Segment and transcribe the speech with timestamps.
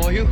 [0.00, 0.26] For you.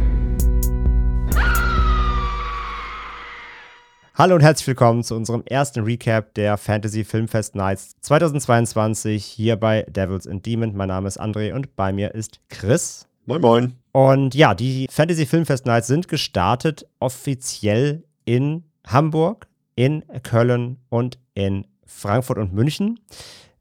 [4.15, 9.83] Hallo und herzlich willkommen zu unserem ersten Recap der Fantasy Filmfest Nights 2022 hier bei
[9.89, 10.77] Devils and Demon.
[10.77, 13.09] Mein Name ist André und bei mir ist Chris.
[13.27, 13.73] Moin, moin.
[13.93, 21.67] Und ja, die Fantasy Filmfest Nights sind gestartet offiziell in Hamburg, in Köln und in
[21.87, 23.01] Frankfurt und München.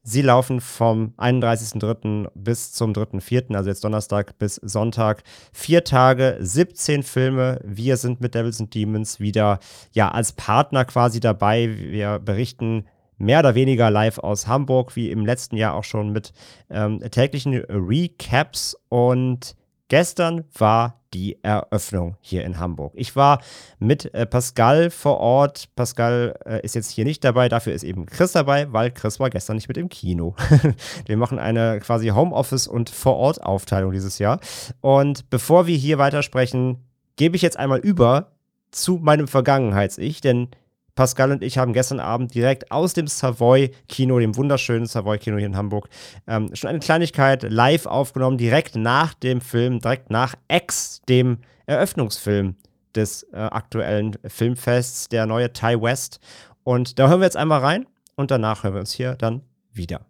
[0.05, 2.27] Sie laufen vom 31.03.
[2.35, 5.23] bis zum 3.04., also jetzt Donnerstag bis Sonntag.
[5.53, 7.61] Vier Tage, 17 Filme.
[7.63, 9.59] Wir sind mit Devils and Demons wieder
[9.93, 11.69] ja als Partner quasi dabei.
[11.77, 12.85] Wir berichten
[13.17, 16.33] mehr oder weniger live aus Hamburg, wie im letzten Jahr auch schon mit
[16.69, 18.75] ähm, täglichen Recaps.
[18.89, 19.55] Und
[19.93, 22.93] gestern war die Eröffnung hier in Hamburg.
[22.95, 23.43] Ich war
[23.77, 25.69] mit äh, Pascal vor Ort.
[25.75, 29.29] Pascal äh, ist jetzt hier nicht dabei, dafür ist eben Chris dabei, weil Chris war
[29.29, 30.35] gestern nicht mit im Kino.
[31.05, 34.39] wir machen eine quasi Homeoffice- und Vor-Ort-Aufteilung dieses Jahr.
[34.81, 36.79] Und bevor wir hier weitersprechen,
[37.15, 38.31] gebe ich jetzt einmal über
[38.71, 40.47] zu meinem Vergangenheits-Ich, denn
[40.95, 45.57] Pascal und ich haben gestern Abend direkt aus dem Savoy-Kino, dem wunderschönen Savoy-Kino hier in
[45.57, 45.89] Hamburg,
[46.27, 52.55] ähm, schon eine Kleinigkeit live aufgenommen, direkt nach dem Film, direkt nach X, dem Eröffnungsfilm
[52.95, 56.19] des äh, aktuellen Filmfests, der neue Ty West.
[56.63, 59.41] Und da hören wir jetzt einmal rein und danach hören wir uns hier dann
[59.73, 60.01] wieder.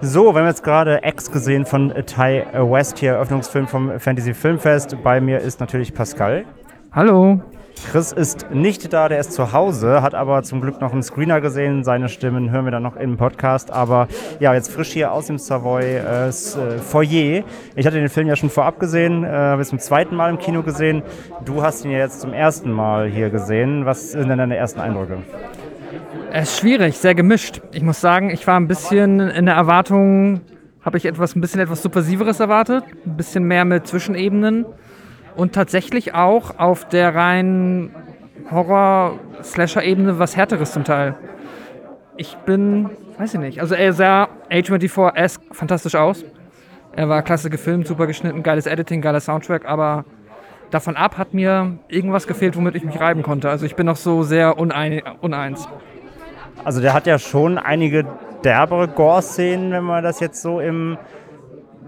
[0.00, 4.96] So, wir haben jetzt gerade X gesehen von Ty West, hier Eröffnungsfilm vom Fantasy Filmfest.
[5.04, 6.44] Bei mir ist natürlich Pascal.
[6.92, 7.40] Hallo.
[7.90, 11.40] Chris ist nicht da, der ist zu Hause, hat aber zum Glück noch einen Screener
[11.40, 11.84] gesehen.
[11.84, 13.70] Seine Stimmen hören wir dann noch im Podcast.
[13.70, 14.08] Aber
[14.40, 17.44] ja, jetzt frisch hier aus dem Savoy äh, Foyer.
[17.76, 20.62] Ich hatte den Film ja schon vorab gesehen, äh, habe zum zweiten Mal im Kino
[20.62, 21.02] gesehen.
[21.44, 23.84] Du hast ihn ja jetzt zum ersten Mal hier gesehen.
[23.86, 25.18] Was sind denn deine ersten Eindrücke?
[26.32, 27.60] Es ist schwierig, sehr gemischt.
[27.72, 30.40] Ich muss sagen, ich war ein bisschen in der Erwartung,
[30.82, 34.64] habe ich etwas, ein bisschen etwas Subversiveres erwartet, ein bisschen mehr mit Zwischenebenen
[35.36, 37.94] und tatsächlich auch auf der reinen
[38.50, 41.14] Horror-Slasher-Ebene was Härteres zum Teil.
[42.16, 46.24] Ich bin, weiß ich nicht, also er sah A24-esque fantastisch aus.
[46.94, 50.04] Er war klasse gefilmt, super geschnitten, geiles Editing, geiler Soundtrack, aber
[50.70, 53.48] davon ab hat mir irgendwas gefehlt, womit ich mich reiben konnte.
[53.48, 55.68] Also ich bin noch so sehr unein, uneins.
[56.64, 58.04] Also der hat ja schon einige
[58.44, 60.98] derbere Gore-Szenen, wenn man das jetzt so im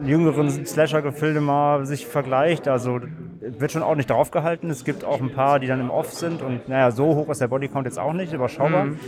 [0.03, 2.69] jüngeren Slasher-Gefilde mal sich vergleicht.
[2.69, 3.01] Also
[3.41, 4.71] wird schon ordentlich draufgehalten.
[4.71, 7.41] Es gibt auch ein paar, die dann im Off sind und naja, so hoch ist
[7.41, 8.87] der Bodycount jetzt auch nicht, überschaubar.
[8.87, 8.99] Mhm.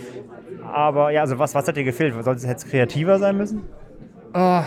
[0.72, 2.14] Aber ja, also was, was hat dir gefehlt?
[2.14, 3.62] Sollte es jetzt kreativer sein müssen?
[4.34, 4.62] Oh.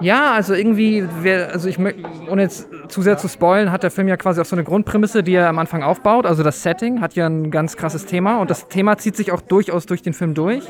[0.00, 1.06] Ja, also irgendwie,
[1.52, 4.56] also ich ohne jetzt zu sehr zu spoilen, hat der Film ja quasi auch so
[4.56, 6.26] eine Grundprämisse, die er am Anfang aufbaut.
[6.26, 9.40] Also das Setting hat ja ein ganz krasses Thema und das Thema zieht sich auch
[9.40, 10.64] durchaus durch den Film durch.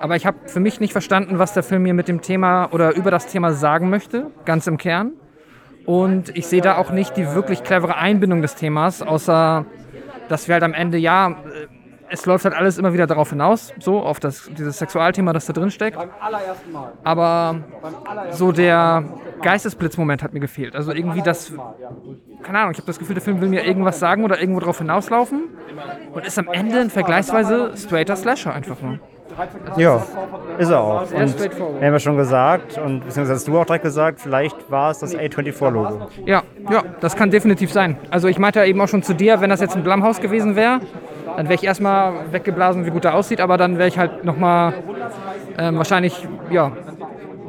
[0.00, 2.94] Aber ich habe für mich nicht verstanden, was der Film mir mit dem Thema oder
[2.94, 5.12] über das Thema sagen möchte, ganz im Kern.
[5.84, 9.66] Und ich sehe da auch nicht die wirklich clevere Einbindung des Themas, außer
[10.28, 11.36] dass wir halt am Ende, ja,
[12.12, 15.54] es läuft halt alles immer wieder darauf hinaus, so auf das, dieses Sexualthema, das da
[15.54, 15.98] drin steckt.
[17.02, 17.56] Aber
[18.30, 19.04] so der
[19.40, 20.76] Geistesblitzmoment hat mir gefehlt.
[20.76, 21.52] Also irgendwie das,
[22.42, 24.78] keine Ahnung, ich habe das Gefühl, der Film will mir irgendwas sagen oder irgendwo drauf
[24.78, 25.44] hinauslaufen
[26.12, 28.98] und ist am Ende ein vergleichsweise straighter Slasher einfach nur.
[29.78, 30.02] Ja,
[30.58, 31.10] ist er auch.
[31.10, 34.90] Und wir haben ja schon gesagt, und beziehungsweise hast du auch direkt gesagt, vielleicht war
[34.90, 36.08] es das A24-Logo.
[36.26, 37.96] Ja, ja, das kann definitiv sein.
[38.10, 40.54] Also ich meinte ja eben auch schon zu dir, wenn das jetzt ein Blumhaus gewesen
[40.54, 40.80] wäre,
[41.36, 44.74] dann wäre ich erstmal weggeblasen, wie gut er aussieht, aber dann wäre ich halt nochmal
[45.58, 46.72] ähm, wahrscheinlich, ja,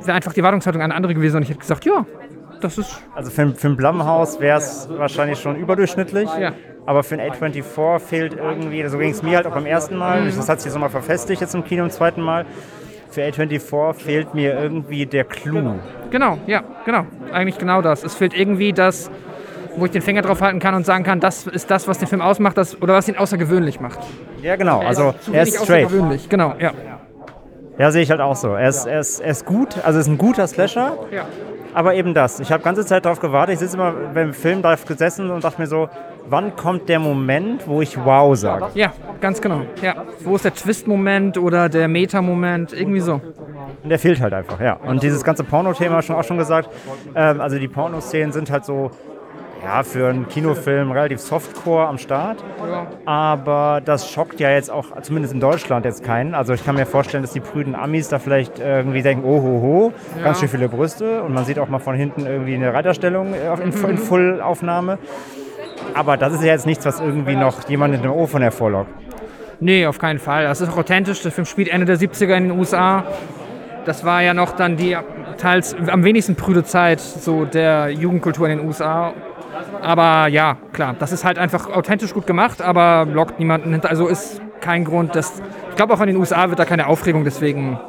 [0.04, 2.06] wäre einfach die Erwartungshaltung eine andere gewesen und ich hätte gesagt, ja,
[2.62, 3.02] das ist.
[3.14, 6.30] Also für, für ein Blumhaus wäre es wahrscheinlich schon überdurchschnittlich.
[6.40, 6.54] Ja.
[6.86, 10.22] Aber für ein A24 fehlt irgendwie, so ging es mir halt auch beim ersten Mal,
[10.22, 10.36] mhm.
[10.36, 12.46] das hat sich jetzt nochmal verfestigt jetzt im Kino im zweiten Mal.
[13.10, 15.76] Für A24 fehlt mir irgendwie der Clou.
[16.10, 17.06] Genau, ja, genau.
[17.32, 18.04] Eigentlich genau das.
[18.04, 19.12] Es fehlt irgendwie das,
[19.78, 22.08] wo ich den Finger drauf halten kann und sagen kann, das ist das, was den
[22.08, 24.00] Film ausmacht das, oder was ihn außergewöhnlich macht.
[24.42, 24.80] Ja, genau.
[24.80, 25.86] Also er ist, er ist straight.
[25.86, 26.72] Außergewöhnlich, genau, ja.
[27.78, 28.50] Ja, sehe ich halt auch so.
[28.50, 30.98] Er ist, er ist, er ist gut, also ist ein guter Slasher.
[31.12, 31.26] Ja.
[31.74, 32.40] Aber eben das.
[32.40, 33.54] Ich habe ganze Zeit darauf gewartet.
[33.54, 35.90] Ich sitze immer beim Film da gesessen und dachte mir so,
[36.30, 38.68] wann kommt der Moment, wo ich wow sage?
[38.76, 39.62] Ja, ganz genau.
[39.82, 39.96] Ja.
[40.20, 42.74] Wo ist der Twist-Moment oder der Meta-Moment?
[42.74, 43.14] Irgendwie so.
[43.84, 44.74] Und der fehlt halt einfach, ja.
[44.86, 46.70] Und dieses ganze Porno-Thema, schon auch schon gesagt,
[47.16, 48.92] ähm, also die Pornoszenen sind halt so,
[49.64, 52.44] ja, für einen Kinofilm relativ softcore am Start.
[53.06, 56.36] Aber das schockt ja jetzt auch, zumindest in Deutschland, jetzt keinen.
[56.36, 59.62] Also ich kann mir vorstellen, dass die prüden Amis da vielleicht irgendwie denken, oh ho
[59.62, 59.94] ho,
[60.24, 61.24] ganz schön viele Brüste.
[61.24, 64.98] Und man sieht auch mal von hinten irgendwie eine Reiterstellung äh, in, in Full-Aufnahme.
[65.94, 68.90] Aber das ist ja jetzt nichts, was irgendwie noch jemand in dem Ofen hervorlockt.
[69.60, 70.44] Nee, auf keinen Fall.
[70.44, 71.22] Das ist auch authentisch.
[71.22, 73.06] Der Film spielt Ende der 70er in den USA.
[73.86, 74.98] Das war ja noch dann die
[75.38, 79.14] teils am wenigsten prüde Zeit so der Jugendkultur in den USA.
[79.82, 83.90] Aber ja, klar, das ist halt einfach authentisch gut gemacht, aber lockt niemanden hinter.
[83.90, 85.42] Also ist kein Grund, dass.
[85.70, 87.80] Ich glaube, auch in den USA wird da keine Aufregung deswegen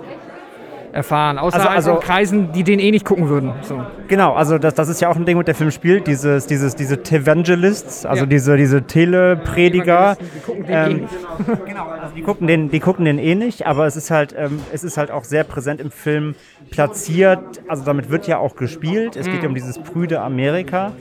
[0.92, 1.38] erfahren.
[1.38, 3.52] Außer Also- also, in Kreisen, die den eh nicht gucken würden.
[3.62, 3.84] So.
[4.06, 6.76] Genau, also das, das ist ja auch ein Ding, mit der Film spielt, dieses, dieses,
[6.76, 8.26] diese Tevangelists, also Ja.
[8.26, 10.16] diese, diese Teleprediger.
[10.20, 11.14] Die gucken den eh Ähm, nicht.
[11.66, 14.60] genau, also die gucken, den, die gucken den eh nicht, aber es ist halt, ähm,
[14.72, 16.36] es ist halt auch sehr präsent im Film
[16.70, 17.60] platziert.
[17.68, 19.16] Also damit wird ja auch gespielt.
[19.16, 20.92] Es geht ja um dieses prüde Amerika,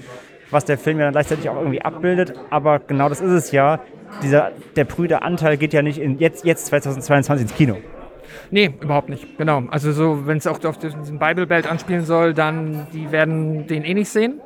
[0.54, 2.34] was der Film ja dann gleichzeitig auch irgendwie abbildet.
[2.50, 3.80] Aber genau das ist es ja.
[4.22, 7.78] Dieser, der prüde Anteil geht ja nicht in, jetzt, jetzt 2022 ins Kino.
[8.52, 9.38] Nee, überhaupt nicht.
[9.38, 9.64] Genau.
[9.70, 13.84] Also so, wenn es auch auf diesen Bible Belt anspielen soll, dann die werden den
[13.84, 14.40] eh nicht sehen.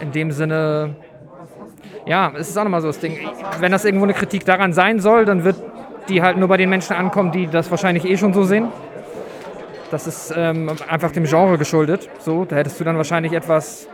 [0.00, 0.96] In dem Sinne,
[2.06, 3.16] ja, es ist auch nochmal so das Ding.
[3.60, 5.56] Wenn das irgendwo eine Kritik daran sein soll, dann wird
[6.08, 8.68] die halt nur bei den Menschen ankommen, die das wahrscheinlich eh schon so sehen.
[9.90, 12.10] Das ist ähm, einfach dem Genre geschuldet.
[12.18, 13.88] So, da hättest du dann wahrscheinlich etwas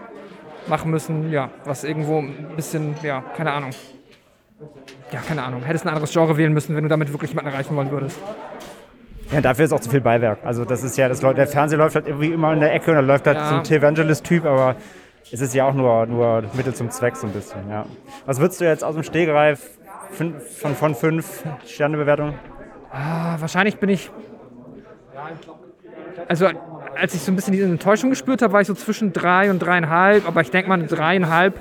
[0.67, 3.71] machen müssen, ja, was irgendwo ein bisschen, ja, keine Ahnung.
[5.13, 5.63] Ja, keine Ahnung.
[5.63, 8.19] Hättest ein anderes Genre wählen müssen, wenn du damit wirklich jemanden erreichen wollen würdest.
[9.33, 10.39] Ja, dafür ist auch zu viel Beiwerk.
[10.45, 12.97] Also das ist ja, das, der Fernseher läuft halt irgendwie immer in der Ecke und
[12.97, 13.49] da läuft halt Ja.
[13.49, 14.75] so ein Televangelist-Typ, aber
[15.33, 17.87] es ist ja auch nur, nur Mittel zum Zweck so ein bisschen, ja.
[18.27, 19.71] Was würdest du jetzt aus dem Stegreif
[20.11, 20.35] von,
[20.75, 22.35] von fünf Sternebewertung?
[22.93, 24.11] Ah, wahrscheinlich bin ich.
[26.29, 26.49] Also,
[26.97, 29.59] als ich so ein bisschen diese Enttäuschung gespürt habe, war ich so zwischen drei und
[29.59, 30.27] dreieinhalb.
[30.27, 31.59] Aber ich denke mal, dreieinhalb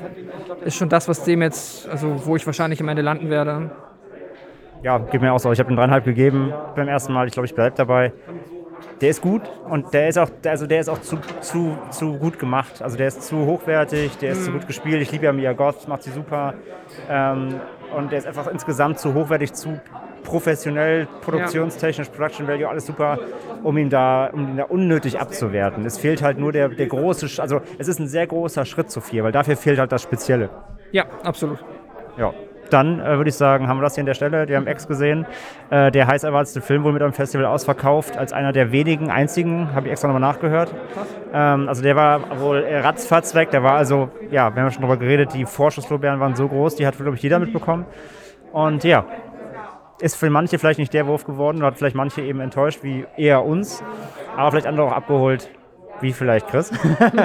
[0.65, 3.71] ist schon das, was dem jetzt, also wo ich wahrscheinlich am Ende landen werde.
[4.81, 5.51] Ja, geht mir auch so.
[5.51, 7.27] Ich habe einen dreieinhalb gegeben beim ersten Mal.
[7.27, 8.13] Ich glaube, ich bleibe dabei.
[9.01, 12.39] Der ist gut und der ist auch, also der ist auch zu, zu, zu gut
[12.39, 12.81] gemacht.
[12.81, 15.01] Also der ist zu hochwertig, der ist zu gut gespielt.
[15.01, 16.53] Ich liebe ja Mia Goth, macht sie super.
[17.09, 17.55] Ähm,
[17.95, 19.79] und der ist einfach insgesamt zu hochwertig, zu
[20.29, 23.17] professionell, produktionstechnisch, Production Value, alles super,
[23.63, 25.85] um ihn da, um ihn da unnötig abzuwerten.
[25.85, 29.01] Es fehlt halt nur der, der große, also es ist ein sehr großer Schritt zu
[29.01, 30.49] viel, weil dafür fehlt halt das Spezielle.
[30.91, 31.59] Ja, absolut.
[32.17, 32.33] Ja.
[32.69, 34.47] Dann äh, würde ich sagen, haben wir das hier an der Stelle.
[34.47, 35.25] Wir haben X gesehen.
[35.71, 39.73] Äh, der heiß erwartete Film wohl mit am Festival ausverkauft, als einer der wenigen, einzigen,
[39.73, 40.71] habe ich extra nochmal nachgehört.
[41.33, 43.49] Ähm, also der war wohl ratzfatz weg.
[43.49, 46.85] Der war also, ja, wir haben schon darüber geredet, die Vorschusslorbeeren waren so groß, die
[46.85, 47.87] hat, glaube ich, jeder mitbekommen.
[48.51, 49.05] Und ja,
[50.01, 53.05] ist für manche vielleicht nicht der Wurf geworden, oder hat vielleicht manche eben enttäuscht, wie
[53.17, 53.83] eher uns,
[54.35, 55.49] aber vielleicht andere auch abgeholt,
[56.01, 56.71] wie vielleicht Chris.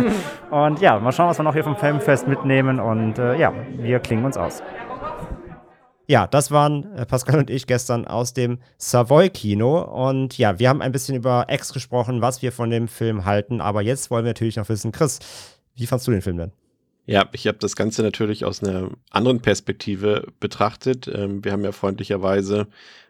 [0.51, 4.01] und ja, mal schauen, was wir noch hier vom Filmfest mitnehmen und äh, ja, wir
[4.01, 4.63] klingen uns aus.
[6.07, 9.81] Ja, das waren äh, Pascal und ich gestern aus dem Savoy-Kino.
[9.81, 13.63] Und ja, wir haben ein bisschen über X gesprochen, was wir von dem Film halten.
[13.63, 15.19] Aber jetzt wollen wir natürlich noch wissen, Chris,
[15.75, 16.53] wie fandst du den Film denn?
[17.07, 21.07] Ja, ich habe das Ganze natürlich aus einer anderen Perspektive betrachtet.
[21.07, 22.67] Ähm, wir haben ja freundlicherweise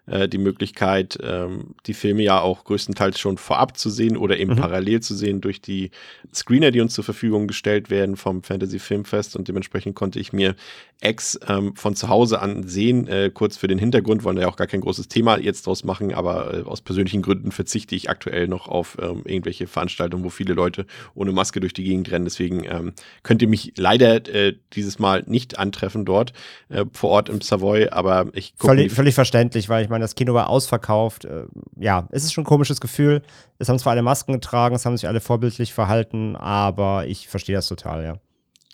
[0.07, 4.53] äh, die Möglichkeit, ähm, die Filme ja auch größtenteils schon vorab zu sehen oder eben
[4.53, 4.59] Mhm.
[4.59, 5.91] parallel zu sehen durch die
[6.33, 9.37] Screener, die uns zur Verfügung gestellt werden vom Fantasy Filmfest.
[9.37, 10.55] Und dementsprechend konnte ich mir
[11.03, 13.07] X ähm, von zu Hause an sehen.
[13.09, 15.85] Äh, kurz für den Hintergrund, wollen wir ja auch gar kein großes Thema jetzt draus
[15.85, 20.31] machen, aber äh, aus persönlichen Gründen verzichte ich aktuell noch auf ähm, irgendwelche Veranstaltungen, wo
[20.31, 22.25] viele Leute ohne Maske durch die Gegend rennen.
[22.25, 22.93] Deswegen ähm,
[23.23, 26.33] könnt ihr mich leider äh, dieses Mal nicht antreffen dort
[26.69, 30.15] äh, vor Ort im Savoy, aber ich gucke Völlig, völlig verständlich, weil ich meine, das
[30.15, 31.25] Kino war ausverkauft.
[31.25, 31.45] Äh,
[31.79, 33.23] ja, es ist schon ein komisches Gefühl.
[33.59, 37.55] Es haben zwar alle Masken getragen, es haben sich alle vorbildlich verhalten, aber ich verstehe
[37.55, 38.15] das total, ja.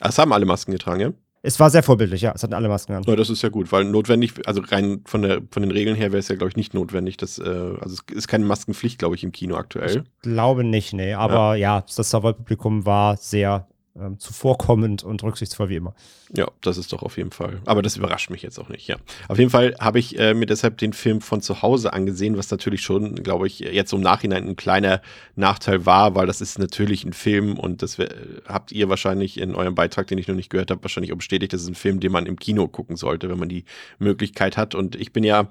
[0.01, 1.13] Es haben alle Masken getragen, ja?
[1.43, 2.33] Es war sehr vorbildlich, ja.
[2.35, 3.03] Es hatten alle Masken an.
[3.05, 6.13] Ja, das ist ja gut, weil notwendig, also rein von, der, von den Regeln her
[6.13, 7.17] wäre es ja, glaube ich, nicht notwendig.
[7.17, 10.05] Dass, äh, also es ist keine Maskenpflicht, glaube ich, im Kino aktuell.
[10.21, 11.15] Glaube nicht, nee.
[11.15, 13.67] Aber ja, das Savoy-Publikum war sehr
[13.99, 15.95] ähm, zuvorkommend und rücksichtsvoll wie immer.
[16.33, 17.61] Ja, das ist doch auf jeden Fall.
[17.67, 18.97] Aber das überrascht mich jetzt auch nicht, ja.
[19.27, 22.51] Auf jeden Fall habe ich äh, mir deshalb den Film von zu Hause angesehen, was
[22.51, 25.03] natürlich schon, glaube ich, jetzt im Nachhinein ein kleiner
[25.35, 28.15] Nachteil war, weil das ist natürlich ein Film und das wär,
[28.47, 31.53] habt ihr wahrscheinlich in eurem Beitrag, den ich noch nicht gehört habe, wahrscheinlich auch bestätigt,
[31.53, 33.65] das ist ein Film, den man im Kino gucken sollte, wenn man die
[33.99, 34.77] Möglichkeit hat.
[34.77, 35.49] Und ich bin ja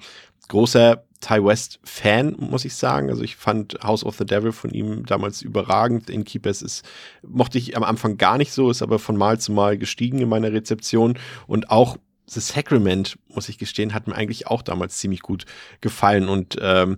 [0.50, 3.10] großer Ty West Fan, muss ich sagen.
[3.10, 6.10] Also ich fand House of the Devil von ihm damals überragend.
[6.10, 6.86] Innkeepers ist,
[7.22, 10.30] mochte ich am Anfang gar nicht so, ist aber von Mal zu Mal gestiegen in
[10.30, 11.18] meiner Rezeption.
[11.48, 15.46] Und auch The Sacrament, muss ich gestehen, hat mir eigentlich auch damals ziemlich gut
[15.82, 16.30] gefallen.
[16.30, 16.98] Und ähm,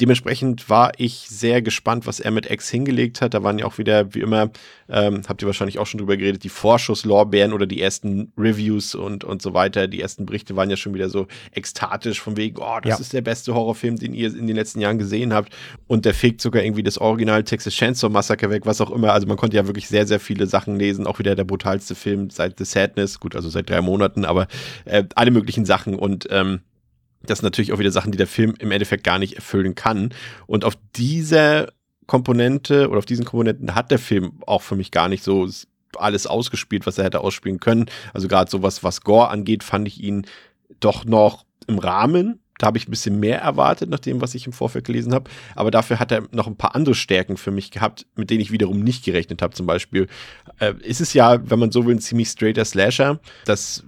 [0.00, 3.34] dementsprechend war ich sehr gespannt, was er mit X hingelegt hat.
[3.34, 4.50] Da waren ja auch wieder, wie immer,
[4.88, 9.24] ähm, habt ihr wahrscheinlich auch schon drüber geredet, die Vorschusslorbeeren oder die ersten Reviews und,
[9.24, 9.86] und so weiter.
[9.88, 12.98] Die ersten Berichte waren ja schon wieder so ekstatisch von wegen, oh, das Ja.
[12.98, 15.52] ist der beste Horrorfilm, den ihr in den letzten Jahren gesehen habt.
[15.86, 19.12] Und der fegt sogar irgendwie das Original Texas Chainsaw Massacre weg, was auch immer.
[19.12, 21.06] Also man konnte ja wirklich sehr, sehr viele Sachen lesen.
[21.06, 23.20] Auch wieder der brutalste Film seit The Sadness.
[23.20, 24.48] Gut, also seit drei Monaten, aber
[24.84, 25.94] äh, alle möglichen Sachen.
[25.94, 26.60] Und ähm,
[27.26, 30.10] das sind natürlich auch wieder Sachen, die der Film im Endeffekt gar nicht erfüllen kann.
[30.46, 31.68] Und auf dieser
[32.06, 35.48] Komponente oder auf diesen Komponenten hat der Film auch für mich gar nicht so
[35.96, 37.86] alles ausgespielt, was er hätte ausspielen können.
[38.12, 40.26] Also gerade sowas, was Gore angeht, fand ich ihn
[40.80, 42.40] doch noch im Rahmen.
[42.58, 45.30] Da habe ich ein bisschen mehr erwartet, nach dem, was ich im Vorfeld gelesen habe.
[45.56, 48.52] Aber dafür hat er noch ein paar andere Stärken für mich gehabt, mit denen ich
[48.52, 49.54] wiederum nicht gerechnet habe.
[49.54, 50.06] Zum Beispiel
[50.60, 53.20] äh, ist es ja, wenn man so will, ein ziemlich straighter Slasher.
[53.46, 53.84] Das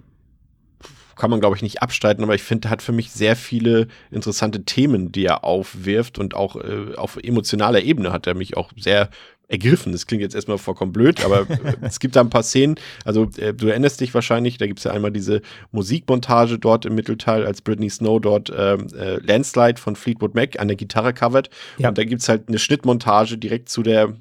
[1.16, 3.88] kann man, glaube ich, nicht abstreiten, aber ich finde, er hat für mich sehr viele
[4.11, 8.71] interessante Themen, die er aufwirft und auch äh, auf emotionaler Ebene hat er mich auch
[8.76, 9.11] sehr
[9.49, 9.92] ergriffen.
[9.92, 13.28] Das klingt jetzt erstmal vollkommen blöd, aber äh, es gibt da ein paar Szenen, also
[13.37, 15.42] äh, du erinnerst dich wahrscheinlich, da gibt es ja einmal diese
[15.73, 20.68] Musikmontage dort im Mittelteil, als Britney Snow dort ähm, äh, Landslide von Fleetwood Mac an
[20.68, 21.50] der Gitarre covert.
[21.78, 21.90] Ja.
[21.90, 24.14] Und da gibt es halt eine Schnittmontage direkt zu der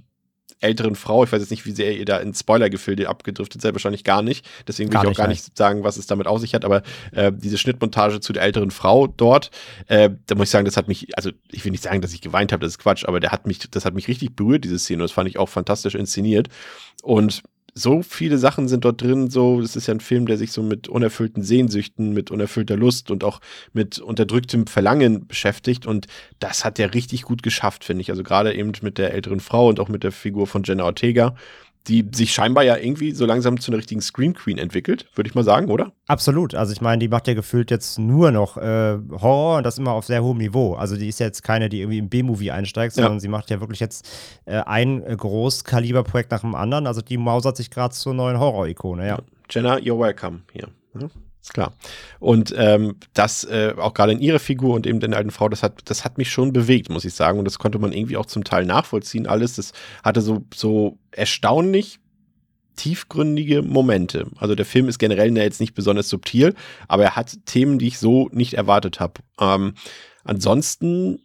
[0.63, 1.23] älteren Frau.
[1.23, 4.45] Ich weiß jetzt nicht, wie sehr ihr da in Spoilergefilde abgedriftet seid, wahrscheinlich gar nicht.
[4.67, 5.31] Deswegen will Gar ich auch nicht, gar nein.
[5.31, 8.71] nicht sagen, was es damit auf sich hat, aber äh, diese Schnittmontage zu der älteren
[8.71, 9.51] Frau dort,
[9.87, 12.21] äh, da muss ich sagen, das hat mich, also ich will nicht sagen, dass ich
[12.21, 14.79] geweint habe, das ist Quatsch, aber der hat mich, das hat mich richtig berührt, diese
[14.79, 15.03] Szene.
[15.03, 16.49] Und das fand ich auch fantastisch inszeniert.
[17.03, 17.43] Und
[17.75, 20.61] so viele Sachen sind dort drin, so, es ist ja ein Film, der sich so
[20.61, 23.39] mit unerfüllten Sehnsüchten, mit unerfüllter Lust und auch
[23.73, 26.07] mit unterdrücktem Verlangen beschäftigt und
[26.39, 28.11] das hat er richtig gut geschafft, finde ich.
[28.11, 31.35] Also gerade eben mit der älteren Frau und auch mit der Figur von Jenna Ortega,
[31.87, 35.35] die sich scheinbar ja irgendwie so langsam zu einer richtigen Scream Queen entwickelt, würde ich
[35.35, 35.91] mal sagen, oder?
[36.07, 36.55] Absolut.
[36.55, 39.91] Also ich meine, die macht ja gefühlt jetzt nur noch äh, Horror und das immer
[39.91, 40.75] auf sehr hohem Niveau.
[40.75, 43.19] Also die ist ja jetzt keine, die irgendwie im B-Movie einsteigt, sondern Ja.
[43.19, 44.07] sie macht ja wirklich jetzt
[44.45, 46.87] äh, ein äh, Großkaliberprojekt nach dem anderen.
[46.87, 49.19] Also die mausert sich gerade zur neuen Horror-Ikone, ja.
[49.49, 50.69] Jenna, you're welcome hier.
[50.99, 51.07] Ja,
[51.43, 51.73] ist klar.
[52.19, 55.61] Und ähm, das äh, auch gerade in ihrer Figur und eben der alten Frau, das
[55.61, 57.37] hat, das hat mich schon bewegt, muss ich sagen.
[57.37, 59.27] Und das konnte man irgendwie auch zum Teil nachvollziehen.
[59.27, 59.73] Alles, das
[60.03, 61.99] hatte so, so erstaunlich
[62.77, 64.27] tiefgründige Momente.
[64.37, 66.55] Also der Film ist generell jetzt nicht besonders subtil,
[66.87, 69.21] aber er hat Themen, die ich so nicht erwartet habe.
[69.39, 69.73] Ähm,
[70.23, 71.19] ansonsten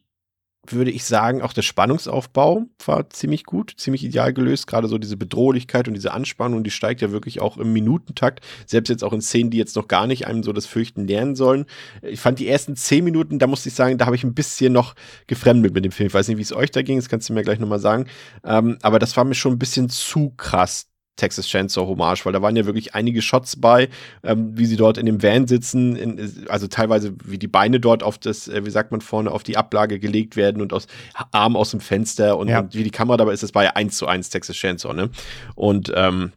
[0.72, 4.66] würde ich sagen, auch der Spannungsaufbau war ziemlich gut, ziemlich ideal gelöst.
[4.66, 8.40] Gerade so diese Bedrohlichkeit und diese Anspannung, die steigt ja wirklich auch im Minutentakt.
[8.66, 11.37] Selbst jetzt auch in Szenen, die jetzt noch gar nicht einem so das Fürchten lernen
[11.37, 11.66] sollen.
[12.02, 14.72] Ich fand die ersten zehn Minuten, da musste ich sagen, da habe ich ein bisschen
[14.72, 14.94] noch
[15.26, 16.08] gefremdet mit dem Film.
[16.08, 18.06] Ich weiß nicht, wie es euch da ging, das kannst du mir gleich nochmal sagen.
[18.44, 20.88] Ähm, aber das war mir schon ein bisschen zu krass.
[21.18, 23.90] Texas Chainsaw Hommage, weil da waren ja wirklich einige Shots bei,
[24.25, 28.02] ähm, wie sie dort in dem Van sitzen, in, also teilweise wie die Beine dort
[28.02, 30.87] auf das, äh, wie sagt man vorne, auf die Ablage gelegt werden und aus
[31.32, 32.60] Arm aus dem Fenster und, Ja.
[32.60, 35.10] und wie die Kamera dabei ist, das war ja eins zu eins Texas Chainsaw, ne?
[35.54, 36.32] Und ähm,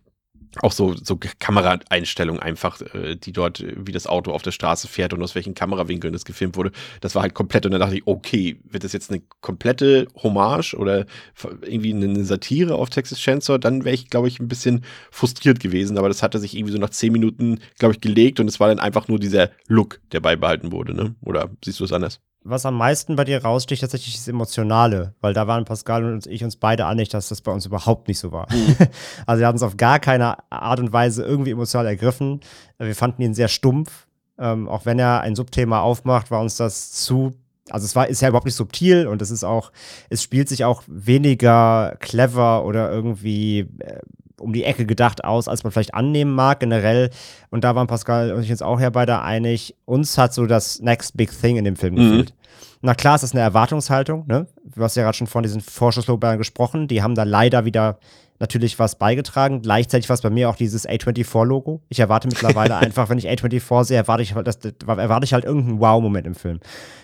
[0.59, 4.87] auch so, so Kameraeinstellungen einfach, äh, die dort, äh, wie das Auto auf der Straße
[4.87, 6.71] fährt und aus welchen Kamerawinkeln das gefilmt wurde.
[6.99, 7.65] Das war halt komplett.
[7.65, 11.05] Und dann dachte ich, okay, wird das jetzt eine komplette Hommage oder
[11.61, 13.57] irgendwie eine Satire auf Texas Chainsaw?
[13.57, 15.97] Dann wäre ich, glaube ich, ein bisschen frustriert gewesen.
[15.97, 18.67] Aber das hatte sich irgendwie so nach zehn Minuten, glaube ich, gelegt und es war
[18.67, 21.15] dann einfach nur dieser Look, der beibehalten wurde, ne?
[21.21, 22.19] Oder siehst du es anders?
[22.43, 26.43] Was am meisten bei dir raussticht, tatsächlich das Emotionale, weil da waren Pascal und ich
[26.43, 28.47] uns beide einig, dass das bei uns überhaupt nicht so war.
[29.27, 32.39] also wir haben uns auf gar keine Art und Weise irgendwie emotional ergriffen.
[32.79, 34.07] Wir fanden ihn sehr stumpf.
[34.39, 37.31] Ähm, auch wenn er ein Subthema aufmacht, war uns das zu.
[37.69, 39.71] Also es war, ist ja überhaupt nicht subtil und es ist auch,
[40.09, 43.99] es spielt sich auch weniger clever oder irgendwie äh,
[44.41, 47.09] um die Ecke gedacht aus, als man vielleicht annehmen mag, generell.
[47.49, 50.79] Und da waren Pascal und ich uns auch ja beide einig, uns hat so das
[50.81, 51.97] Next Big Thing in dem Film Mhm.
[51.97, 52.33] gefehlt.
[52.81, 54.47] Na klar, ist das eine Erwartungshaltung, ne?
[54.75, 57.99] Du hast ja gerade schon von diesen Vorschusslorbeeren gesprochen, die haben da leider wieder
[58.41, 59.61] natürlich was beigetragen.
[59.61, 61.81] Gleichzeitig war es bei mir auch dieses A24-Logo.
[61.87, 65.33] Ich erwarte mittlerweile einfach, wenn ich A24 sehe, erwarte ich, halt- das, das, erwarte ich
[65.33, 66.59] halt irgendeinen Wow-Moment im Film.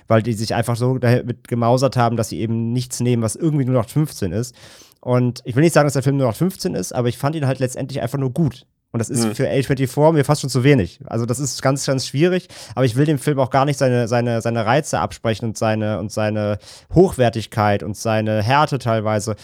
[0.08, 3.65] Weil die sich einfach so damit gemausert haben, dass sie eben nichts nehmen, was irgendwie
[3.65, 4.53] nur noch 15 ist.
[5.00, 7.36] Und ich will nicht sagen, dass der Film nur noch 15 ist, aber ich fand
[7.36, 8.65] ihn halt letztendlich einfach nur gut.
[8.91, 9.36] Und das ist Mhm.
[9.36, 11.01] für A24 mir fast schon zu wenig.
[11.06, 12.48] Also das ist ganz, ganz schwierig.
[12.74, 16.00] Aber ich will dem Film auch gar nicht seine, seine, seine Reize absprechen und seine,
[16.00, 16.58] und seine
[16.96, 19.36] Hochwertigkeit und seine Härte teilweise.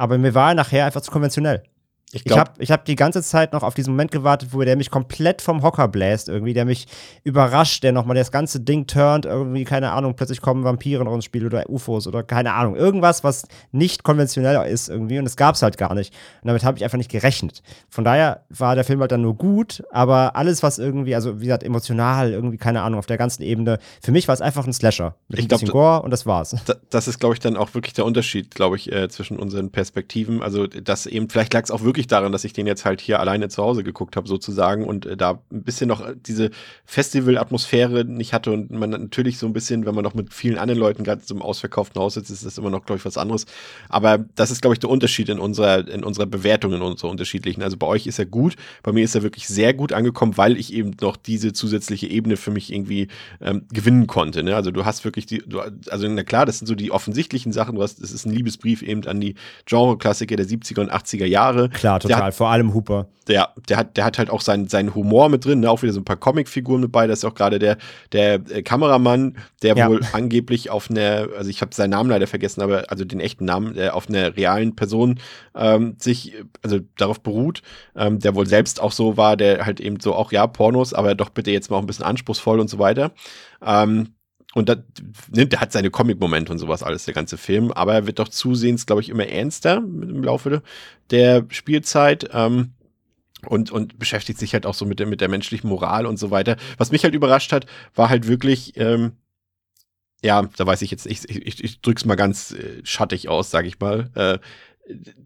[0.00, 1.62] Aber mir war er nachher einfach zu konventionell.
[2.12, 4.76] Ich Ich habe ich hab die ganze Zeit noch auf diesen Moment gewartet, wo der
[4.76, 6.86] mich komplett vom Hocker bläst, irgendwie, der mich
[7.24, 11.24] überrascht, der nochmal das ganze Ding turnt, irgendwie, keine Ahnung, plötzlich kommen Vampire noch ins
[11.24, 15.54] Spiel oder UFOs oder keine Ahnung, irgendwas, was nicht konventionell ist irgendwie und das gab
[15.54, 16.12] es halt gar nicht.
[16.42, 17.62] Und damit habe ich einfach nicht gerechnet.
[17.88, 21.44] Von daher war der Film halt dann nur gut, aber alles, was irgendwie, also wie
[21.44, 24.72] gesagt, emotional, irgendwie, keine Ahnung, auf der ganzen Ebene, für mich war es einfach ein
[24.72, 25.14] Slasher.
[25.28, 26.56] Mit Ich ein glaub, bisschen Gore und das war's.
[26.66, 29.70] da- das ist, glaube ich, dann auch wirklich der Unterschied, glaube ich, äh, zwischen unseren
[29.70, 30.42] Perspektiven.
[30.42, 33.20] Also, das eben, vielleicht lag es auch wirklich daran, dass ich den jetzt halt hier
[33.20, 36.50] alleine zu Hause geguckt habe, sozusagen, und äh, da ein bisschen noch äh, diese
[36.84, 40.80] Festival-Atmosphäre nicht hatte und man natürlich so ein bisschen, wenn man noch mit vielen anderen
[40.80, 43.46] Leuten gerade im ausverkauften Haus sitzt, ist das immer noch, glaube ich, was anderes.
[43.88, 47.62] Aber das ist, glaube ich, der Unterschied in unserer, in unserer Bewertung, in unserer unterschiedlichen.
[47.62, 50.56] Also bei euch ist er gut, bei mir ist er wirklich sehr gut angekommen, weil
[50.56, 53.08] ich eben noch diese zusätzliche Ebene für mich irgendwie
[53.40, 54.42] ähm, gewinnen konnte.
[54.42, 54.54] Ne?
[54.54, 57.74] Also du hast wirklich die, du, also na klar, das sind so die offensichtlichen Sachen.
[57.74, 59.34] Du hast, es ist ein Liebesbrief eben an die
[59.66, 61.68] Genre-Klassiker der 70er und 80er Jahre.
[61.70, 62.22] Klar, Der total.
[62.24, 63.06] hat- Vor allem Hooper.
[63.28, 65.70] der, der hat, der hat halt auch seinen, seinen Humor mit drin, ne?
[65.70, 67.06] auch wieder so ein paar Comicfiguren mit bei.
[67.06, 67.76] Da ist auch gerade der,
[68.12, 69.88] der äh, Kameramann, der Ja.
[69.88, 73.44] wohl angeblich auf einer, also ich habe seinen Namen leider vergessen, aber also den echten
[73.44, 75.20] Namen, der auf einer realen Person
[75.54, 77.62] ähm, sich, äh, also darauf beruht,
[77.96, 81.14] ähm, der wohl selbst auch so war, der halt eben so auch, ja, Pornos, aber
[81.14, 83.12] doch bitte jetzt mal auch ein bisschen anspruchsvoll und so weiter.
[83.64, 84.08] Ähm,
[84.54, 84.78] und das,
[85.30, 88.28] ne, der hat seine Comic-Momente und sowas alles, der ganze Film, aber er wird doch
[88.28, 90.62] zusehends, glaube ich, immer ernster im Laufe
[91.10, 92.28] der Spielzeit.
[92.32, 92.72] Ähm,
[93.46, 96.30] und, und beschäftigt sich halt auch so mit der, mit der menschlichen Moral und so
[96.30, 96.56] weiter.
[96.76, 99.12] Was mich halt überrascht hat, war halt wirklich, ähm,
[100.22, 103.64] ja, da weiß ich jetzt, ich, ich, ich drück's mal ganz äh, schattig aus, sag
[103.64, 104.10] ich mal.
[104.14, 104.38] Äh,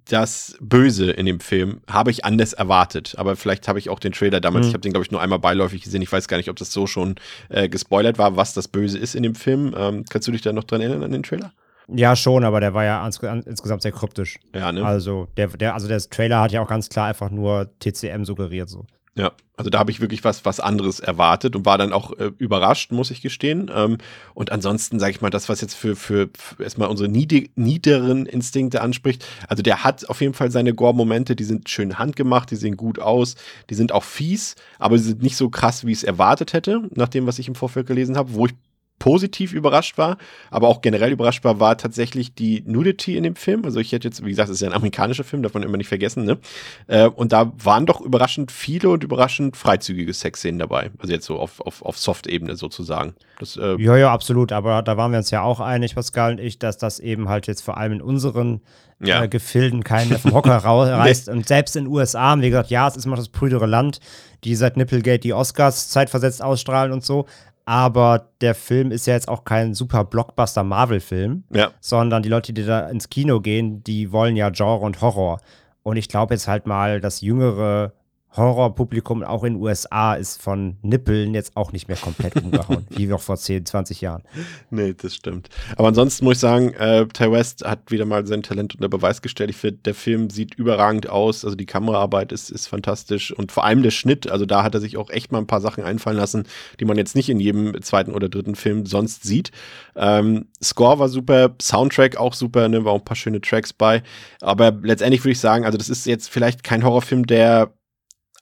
[0.08, 4.12] das Böse in dem Film habe ich anders erwartet, aber vielleicht habe ich auch den
[4.12, 4.68] Trailer damals, Mhm.
[4.70, 6.72] ich habe den glaube ich nur einmal beiläufig gesehen, ich weiß gar nicht, ob das
[6.72, 7.14] so schon
[7.48, 9.74] äh, gespoilert war, was das Böse ist in dem Film.
[9.76, 11.52] Ähm, kannst du dich da noch dran erinnern an den Trailer?
[11.88, 14.38] Ja, schon, aber der war ja ans an, insgesamt sehr kryptisch.
[14.54, 14.84] Ja, ne?
[14.84, 18.70] Also, der, der, also der Trailer hat ja auch ganz klar einfach nur TCM suggeriert.
[18.70, 18.86] So.
[19.16, 22.32] Ja, also da habe ich wirklich was, was anderes erwartet und war dann auch äh,
[22.38, 23.70] überrascht, muss ich gestehen.
[23.72, 23.98] Ähm,
[24.34, 28.80] und ansonsten sage ich mal, das, was jetzt für, für, für erstmal unsere niederen Instinkte
[28.80, 32.76] anspricht, also der hat auf jeden Fall seine Gore-Momente, die sind schön handgemacht, die sehen
[32.76, 33.36] gut aus,
[33.70, 36.88] die sind auch fies, aber sie sind nicht so krass, wie ich es erwartet hätte,
[36.96, 38.54] nach dem, was ich im Vorfeld gelesen habe, wo ich
[38.98, 40.16] positiv überrascht war,
[40.50, 43.64] aber auch generell überrascht war, war tatsächlich die Nudity in dem Film.
[43.64, 45.76] Also ich hätte jetzt, wie gesagt, es ist ja ein amerikanischer Film, darf man immer
[45.76, 46.38] nicht vergessen, ne?
[46.86, 50.90] Äh, und da waren doch überraschend viele und überraschend freizügige Sexszenen dabei.
[50.98, 53.14] Also jetzt so auf, auf, auf Soft-Ebene sozusagen.
[53.40, 54.52] Das, äh, Ja, ja, absolut.
[54.52, 57.46] Aber da waren wir uns ja auch einig, Pascal und ich, dass das eben halt
[57.46, 58.60] jetzt vor allem in unseren
[59.02, 59.24] Ja.
[59.24, 61.28] äh, Gefilden keinen vom Hocker reißt.
[61.28, 63.98] Und selbst in den USA haben wir gesagt, ja, es ist immer das prüdere Land,
[64.44, 67.26] die seit Nipplegate die Oscars zeitversetzt ausstrahlen und so.
[67.66, 71.70] Aber der Film ist ja jetzt auch kein super Blockbuster-Marvel-Film, ja.
[71.80, 75.40] sondern die Leute, die da ins Kino gehen, die wollen ja Genre und Horror.
[75.82, 77.92] Und ich glaube jetzt halt mal, das jüngere
[78.36, 83.06] Horrorpublikum auch in den USA ist von Nippeln jetzt auch nicht mehr komplett umgehauen, wie
[83.06, 84.22] noch vor 10, 20 Jahren.
[84.70, 85.48] Nee, das stimmt.
[85.76, 89.22] Aber ansonsten muss ich sagen, äh, Ty West hat wieder mal sein Talent unter Beweis
[89.22, 89.50] gestellt.
[89.50, 91.44] Ich finde, der Film sieht überragend aus.
[91.44, 94.28] Also die Kameraarbeit ist, ist fantastisch und vor allem der Schnitt.
[94.30, 96.44] Also da hat er sich auch echt mal ein paar Sachen einfallen lassen,
[96.80, 99.52] die man jetzt nicht in jedem zweiten oder dritten Film sonst sieht.
[99.94, 104.02] Ähm, Score war super, Soundtrack auch super, ne, war auch ein paar schöne Tracks bei.
[104.40, 107.72] Aber letztendlich würde ich sagen, also das ist jetzt vielleicht kein Horrorfilm, der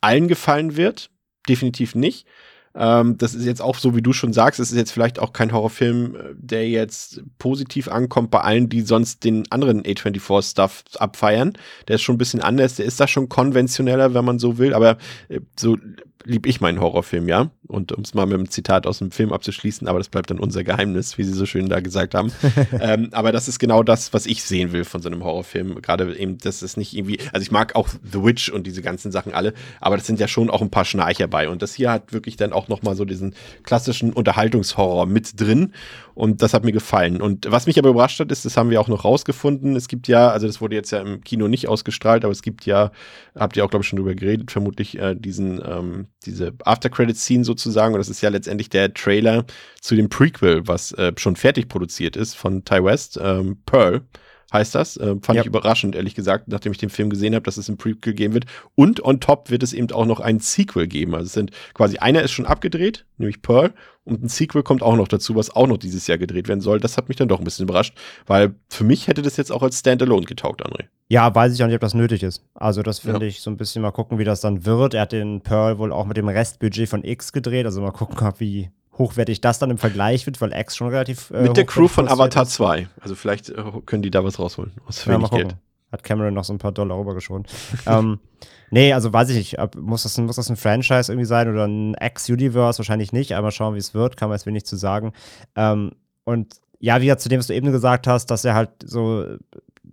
[0.02, 1.10] allen gefallen wird.
[1.48, 2.26] Definitiv nicht.
[2.74, 5.32] Ähm, das ist jetzt auch so, wie du schon sagst, es ist jetzt vielleicht auch
[5.32, 11.52] kein Horrorfilm, äh, der jetzt positiv ankommt bei allen, die sonst den anderen A24-Stuff abfeiern.
[11.88, 14.72] Der ist schon ein bisschen anders, der ist da schon konventioneller, wenn man so will,
[14.72, 14.96] aber
[15.28, 15.76] äh, so
[16.24, 17.50] lieb ich meinen Horrorfilm, ja.
[17.66, 20.38] Und um es mal mit einem Zitat aus dem Film abzuschließen, aber das bleibt dann
[20.38, 22.32] unser Geheimnis, wie sie so schön da gesagt haben.
[22.80, 25.80] ähm, aber das ist genau das, was ich sehen will von so einem Horrorfilm.
[25.80, 29.12] Gerade eben, das ist nicht irgendwie, also ich mag auch The Witch und diese ganzen
[29.12, 31.48] Sachen alle, aber das sind ja schon auch ein paar Schnarcher bei.
[31.48, 35.72] Und das hier hat wirklich dann auch nochmal so diesen klassischen Unterhaltungshorror mit drin.
[36.14, 37.22] Und das hat mir gefallen.
[37.22, 39.76] Und was mich aber überrascht hat, ist, das haben wir auch noch rausgefunden.
[39.76, 42.66] Es gibt ja, also das wurde jetzt ja im Kino nicht ausgestrahlt, aber es gibt
[42.66, 42.92] ja,
[43.34, 47.94] habt ihr auch, glaube ich, schon drüber geredet, vermutlich äh, diesen, ähm, diese After-Credit-Scene sozusagen.
[47.94, 49.44] Und das ist ja letztendlich der Trailer
[49.80, 54.02] zu dem Prequel, was äh, schon fertig produziert ist von Ty West, ähm, Pearl
[54.52, 54.96] heißt das.
[54.96, 55.40] Äh, fand Ja.
[55.42, 58.34] ich überraschend, ehrlich gesagt, nachdem ich den Film gesehen habe, dass es ein Prequel geben
[58.34, 58.44] wird.
[58.74, 61.14] Und on top wird es eben auch noch ein Sequel geben.
[61.14, 63.72] Also es sind quasi einer ist schon abgedreht, nämlich Pearl,
[64.04, 66.80] und ein Sequel kommt auch noch dazu, was auch noch dieses Jahr gedreht werden soll.
[66.80, 69.62] Das hat mich dann doch ein bisschen überrascht, weil für mich hätte das jetzt auch
[69.62, 70.86] als Standalone getaugt, André.
[71.08, 72.42] Ja, weiß ich auch nicht, ob das nötig ist.
[72.54, 73.26] Also, das finde Ja.
[73.28, 74.94] ich so ein bisschen mal gucken, wie das dann wird.
[74.94, 77.64] Er hat den Pearl wohl auch mit dem Restbudget von X gedreht.
[77.64, 81.30] Also, mal gucken, wie hochwertig das dann im Vergleich wird, weil X schon relativ.
[81.30, 82.52] äh, Mit der Crew von Avatar ist.
[82.52, 82.88] 2.
[83.00, 84.72] Also vielleicht äh, können die da was rausholen.
[84.86, 85.30] Aus Ja, wenig.
[85.30, 85.56] Geld.
[85.90, 87.44] Hat Cameron noch so ein paar Dollar rübergeschoben.
[87.86, 88.18] ähm,
[88.70, 89.58] nee, also weiß ich nicht.
[89.58, 92.78] Ob, muss, das ein, muss das ein Franchise irgendwie sein oder ein Ex-Universe?
[92.78, 94.16] Wahrscheinlich nicht, aber schauen, wie es wird.
[94.16, 95.12] Kann man jetzt wenig zu sagen.
[95.54, 95.92] Ähm,
[96.24, 99.36] und ja, wie zu dem, was du eben gesagt hast, dass er halt so,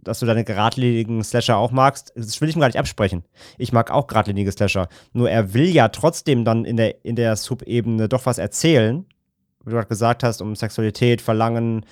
[0.03, 3.23] dass du deine geradlinigen Slasher auch magst, das will ich mir gar nicht absprechen.
[3.57, 4.87] Ich mag auch geradlinige Slasher.
[5.13, 9.05] Nur er will ja trotzdem dann in der, in der Subebene doch was erzählen.
[9.63, 11.85] Wie du gerade gesagt hast, um Sexualität, Verlangen,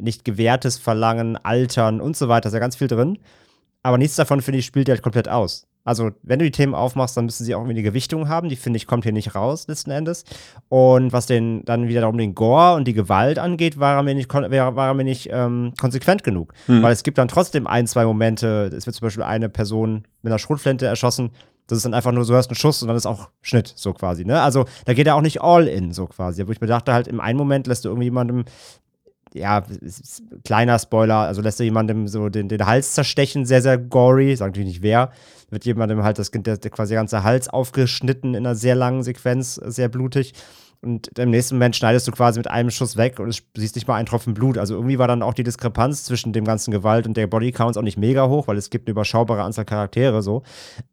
[0.00, 2.42] nicht gewährtes Verlangen, Altern und so weiter.
[2.42, 3.18] Da ist ja ganz viel drin.
[3.82, 5.66] Aber nichts davon, finde ich, spielt halt komplett aus.
[5.86, 8.48] Also, wenn du die Themen aufmachst, dann müssen sie auch irgendwie eine Gewichtung haben.
[8.48, 10.24] Die, finde ich, kommt hier nicht raus, letzten Endes.
[10.68, 14.16] Und was den dann wieder darum den Gore und die Gewalt angeht, war er mir
[14.16, 16.52] nicht, war, war er mir nicht ähm, konsequent genug.
[16.66, 16.82] Hm.
[16.82, 18.70] Weil es gibt dann trotzdem ein, zwei Momente.
[18.76, 21.30] Es wird zum Beispiel eine Person mit einer Schrotflinte erschossen.
[21.68, 23.92] Das ist dann einfach nur, so hörst einen Schuss und dann ist auch Schnitt, so
[23.92, 24.24] quasi.
[24.24, 24.40] Ne?
[24.40, 26.46] Also, da geht er auch nicht all in, so quasi.
[26.46, 28.44] Wo ich mir dachte, halt, im einen Moment lässt du irgendwie jemandem
[29.34, 29.62] ja,
[30.44, 34.48] kleiner Spoiler, also lässt er jemandem so den, den Hals zerstechen, sehr, sehr gory, sag
[34.48, 35.10] natürlich nicht wer,
[35.50, 39.54] wird jemandem halt das, der, der quasi ganze Hals aufgeschnitten in einer sehr langen Sequenz,
[39.54, 40.32] sehr blutig.
[40.82, 43.88] Und im nächsten Moment schneidest du quasi mit einem Schuss weg und es siehst nicht
[43.88, 44.58] mal einen Tropfen Blut.
[44.58, 47.82] Also irgendwie war dann auch die Diskrepanz zwischen dem ganzen Gewalt und der Bodycounts auch
[47.82, 50.42] nicht mega hoch, weil es gibt eine überschaubare Anzahl Charaktere so.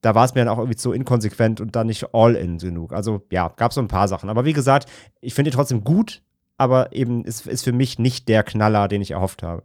[0.01, 2.93] Da war es mir dann auch irgendwie zu inkonsequent und dann nicht all in genug.
[2.93, 4.29] Also ja, gab so ein paar Sachen.
[4.29, 4.89] Aber wie gesagt,
[5.21, 6.23] ich finde ihn trotzdem gut,
[6.57, 9.63] aber eben ist, ist für mich nicht der Knaller, den ich erhofft habe.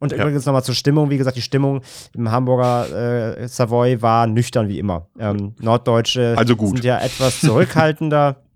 [0.00, 0.18] Und ja.
[0.18, 1.10] übrigens nochmal zur Stimmung.
[1.10, 1.82] Wie gesagt, die Stimmung
[2.14, 5.06] im Hamburger äh, Savoy war nüchtern wie immer.
[5.18, 8.36] Ähm, Norddeutsche also sind ja etwas zurückhaltender.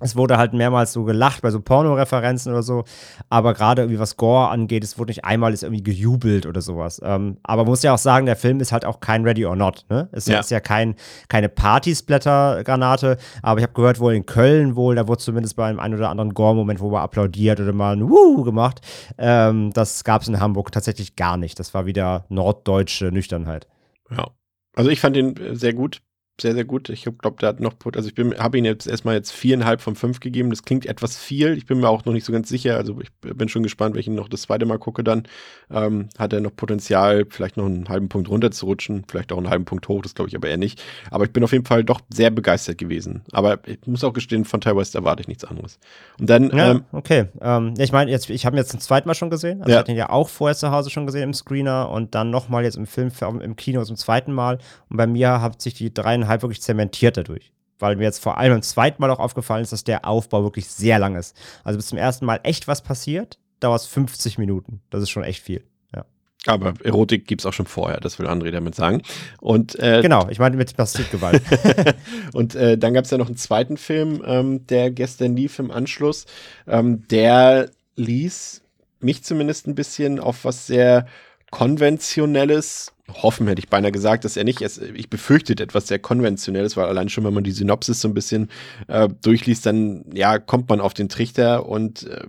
[0.00, 2.84] Es wurde halt mehrmals so gelacht bei so Porno-Referenzen oder so,
[3.28, 7.00] aber gerade irgendwie was Gore angeht, es wurde nicht einmal ist irgendwie gejubelt oder sowas.
[7.02, 9.56] Ähm, aber man muss ja auch sagen, der Film ist halt auch kein Ready or
[9.56, 9.86] Not.
[9.90, 10.08] Ne?
[10.12, 10.38] Es ja.
[10.38, 10.94] ist ja kein,
[11.28, 15.80] keine Partysplatter-Granate, aber ich habe gehört, wohl in Köln wohl, da wurde zumindest bei einem
[15.80, 18.80] ein oder anderen Gore-Moment, wo man applaudiert oder mal ein Wuh gemacht.
[19.18, 21.58] Ähm, das gab es in Hamburg tatsächlich gar nicht.
[21.58, 23.66] Das war wieder norddeutsche Nüchternheit.
[24.10, 24.28] Ja.
[24.76, 26.02] Also ich fand ihn sehr gut
[26.40, 26.88] sehr, sehr gut.
[26.88, 30.20] Ich glaube, der hat noch, also ich habe ihn jetzt erstmal jetzt viereinhalb von fünf
[30.20, 30.50] gegeben.
[30.50, 31.56] Das klingt etwas viel.
[31.56, 32.76] Ich bin mir auch noch nicht so ganz sicher.
[32.76, 35.24] Also ich bin schon gespannt, wenn ich ihn noch das zweite Mal gucke dann.
[35.70, 39.38] Ähm, hat er noch Potenzial, vielleicht noch einen halben Punkt runter zu rutschen, vielleicht auch
[39.38, 40.82] einen halben Punkt hoch, das glaube ich aber eher nicht.
[41.10, 43.22] Aber ich bin auf jeden Fall doch sehr begeistert gewesen.
[43.32, 45.78] Aber ich muss auch gestehen, von Ty West erwarte ich nichts anderes.
[46.20, 47.26] Und dann, ja, ähm, okay.
[47.40, 49.60] Ähm, ich meine, jetzt, ich habe ihn jetzt zum zweiten Mal schon gesehen.
[49.60, 49.76] Also ja.
[49.76, 52.62] ich hatte ihn ja auch vorher zu Hause schon gesehen im Screener und dann nochmal
[52.62, 54.58] jetzt im Film, im Kino zum zweiten Mal.
[54.88, 57.52] Und bei mir hat sich die dreieinhalb wirklich zementiert dadurch.
[57.78, 60.68] Weil mir jetzt vor allem beim zweiten Mal auch aufgefallen ist, dass der Aufbau wirklich
[60.68, 61.36] sehr lang ist.
[61.62, 64.80] Also bis zum ersten Mal echt was passiert, dauert es 50 Minuten.
[64.90, 65.62] Das ist schon echt viel.
[65.94, 66.04] Ja.
[66.46, 69.02] Aber Erotik gibt es auch schon vorher, das will André damit sagen.
[69.40, 71.42] Und, äh, genau, ich meine mit Plastikgewalt.
[72.32, 75.70] und äh, dann gab es ja noch einen zweiten Film, ähm, der gestern lief im
[75.70, 76.26] Anschluss.
[76.66, 78.62] Ähm, der ließ
[79.00, 81.06] mich zumindest ein bisschen auf was sehr
[81.50, 86.76] konventionelles hoffen, hätte ich beinahe gesagt, dass er nicht, es, ich befürchtet etwas sehr konventionelles,
[86.76, 88.48] weil allein schon, wenn man die Synopsis so ein bisschen
[88.88, 92.26] äh, durchliest, dann ja, kommt man auf den Trichter und äh,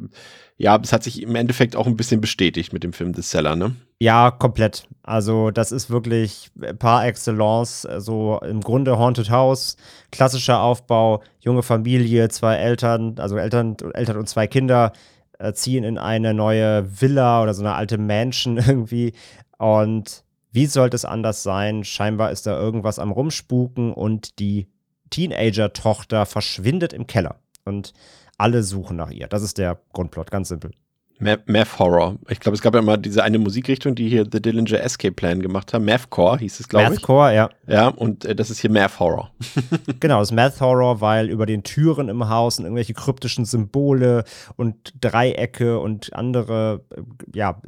[0.57, 3.55] ja, es hat sich im Endeffekt auch ein bisschen bestätigt mit dem Film The Seller,
[3.55, 3.75] ne?
[4.01, 4.83] Ja, komplett.
[5.03, 9.77] Also, das ist wirklich par excellence, so im Grunde Haunted House,
[10.11, 14.91] klassischer Aufbau, junge Familie, zwei Eltern, also Eltern, Eltern und zwei Kinder
[15.39, 19.13] äh, ziehen in eine neue Villa oder so eine alte Mansion irgendwie
[19.57, 21.83] und wie sollte es anders sein?
[21.83, 24.67] Scheinbar ist da irgendwas am Rumspuken und die
[25.09, 27.39] Teenager-Tochter verschwindet im Keller.
[27.65, 27.93] Und
[28.37, 29.27] alle suchen nach ihr.
[29.27, 30.71] Das ist der Grundplot, ganz simpel.
[31.19, 32.17] Math Horror.
[32.29, 35.41] Ich glaube, es gab ja mal diese eine Musikrichtung, die hier The Dillinger Escape Plan
[35.41, 35.83] gemacht haben.
[35.83, 36.91] Mathcore hieß es, glaube ich.
[36.91, 37.49] Mathcore, ja.
[37.67, 39.29] Ja, und äh, das ist hier Math Horror.
[39.99, 44.23] genau, das ist Math Horror, weil über den Türen im Haus sind irgendwelche kryptischen Symbole
[44.55, 47.01] und Dreiecke und andere, äh,
[47.37, 47.61] ja,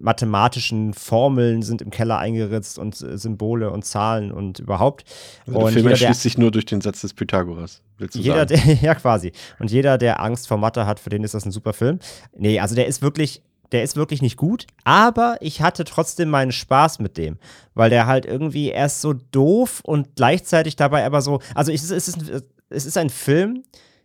[0.00, 5.04] mathematischen Formeln sind im Keller eingeritzt und äh, Symbole und Zahlen und überhaupt.
[5.46, 7.82] Also und der Film erschließt sich nur durch den Satz des Pythagoras.
[7.98, 8.62] Willst du jeder, sagen?
[8.66, 9.32] Der, ja, quasi.
[9.58, 11.98] Und jeder, der Angst vor Mathe hat, für den ist das ein super Film.
[12.36, 16.52] Nee, also der ist wirklich, der ist wirklich nicht gut, aber ich hatte trotzdem meinen
[16.52, 17.38] Spaß mit dem,
[17.74, 21.90] weil der halt irgendwie erst so doof und gleichzeitig dabei aber so, also es ist,
[21.90, 23.62] es ist, es ist ein Film,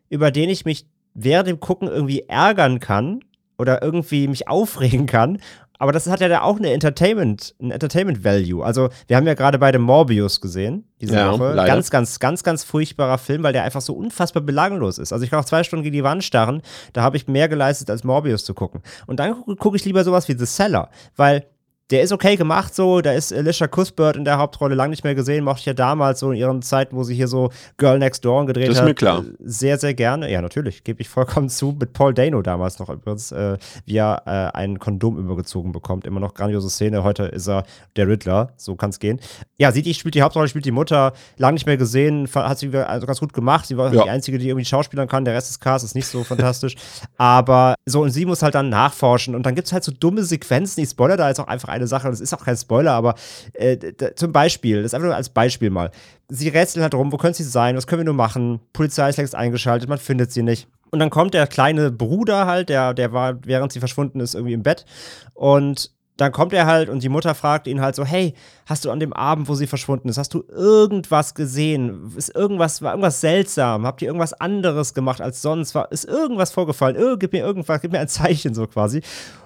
[0.10, 3.22] über den ich mich während dem Gucken irgendwie ärgern kann
[3.58, 5.40] oder irgendwie mich aufregen kann
[5.80, 8.64] aber das hat ja da auch eine Entertainment, ein Entertainment Value.
[8.64, 11.54] Also, wir haben ja gerade beide Morbius gesehen, diese ja, Woche.
[11.54, 11.68] Leider.
[11.68, 15.14] Ganz, ganz, ganz, ganz furchtbarer Film, weil der einfach so unfassbar belanglos ist.
[15.14, 16.62] Also, ich kann auch zwei Stunden gegen die Wand starren,
[16.94, 18.82] da habe ich mehr geleistet, als Morbius zu gucken.
[19.08, 21.46] Und dann gucke ich lieber sowas wie The Seller, weil
[21.92, 23.02] der ist okay gemacht so.
[23.02, 25.44] Da ist Alicia Cuthbert in der Hauptrolle lang nicht mehr gesehen.
[25.44, 28.48] Mochte ich ja damals so in ihren Zeiten, wo sie hier so Girl Next Door
[28.48, 28.72] gedreht hat.
[28.72, 29.24] Das ist mir klar.
[29.40, 30.32] Sehr, sehr gerne.
[30.32, 30.84] Ja, natürlich.
[30.84, 31.76] Gebe ich vollkommen zu.
[31.80, 36.06] Mit Paul Dano damals noch übrigens, äh, wie er äh, ein Kondom übergezogen bekommt.
[36.08, 37.04] Immer noch grandiose Szene.
[37.04, 37.64] Heute ist er
[37.96, 38.54] der Riddler.
[38.58, 39.20] So kann es gehen.
[39.58, 41.14] Ja, sie die spielt die Hauptrolle, spielt die Mutter.
[41.38, 42.28] Lang nicht mehr gesehen.
[42.34, 43.68] Hat sie also ganz gut gemacht.
[43.68, 44.04] Sie war Ja.
[44.04, 45.24] die Einzige, die irgendwie Schauspielern kann.
[45.24, 46.76] Der Rest des Casts ist nicht so fantastisch.
[47.18, 49.36] Aber so, und sie muss halt dann nachforschen.
[49.36, 50.82] Und dann gibt es halt so dumme Sequenzen.
[50.84, 52.10] Ich spoiler da jetzt auch einfach eine Sache.
[52.10, 53.16] Das ist auch kein Spoiler, aber
[53.54, 53.78] äh,
[54.16, 55.92] zum Beispiel, das einfach nur als Beispiel mal.
[56.30, 57.78] Sie rätseln halt rum, wo könnte sie sein?
[57.78, 58.60] Was können wir nur machen?
[58.74, 60.68] Polizei ist längst eingeschaltet, man findet sie nicht.
[60.92, 64.54] Und dann kommt der kleine Bruder halt, der, der war, während sie verschwunden ist, irgendwie
[64.54, 64.86] im Bett.
[65.34, 68.34] Und dann kommt er halt und die Mutter fragt ihn halt so: Hey,
[68.66, 72.14] hast du an dem Abend, wo sie verschwunden ist, hast du irgendwas gesehen?
[72.16, 73.86] Ist irgendwas, war irgendwas seltsam?
[73.86, 75.76] Habt ihr irgendwas anderes gemacht als sonst?
[75.76, 76.96] War, ist irgendwas vorgefallen?
[76.96, 79.02] Irr, gib mir irgendwas, gib mir ein Zeichen, so quasi.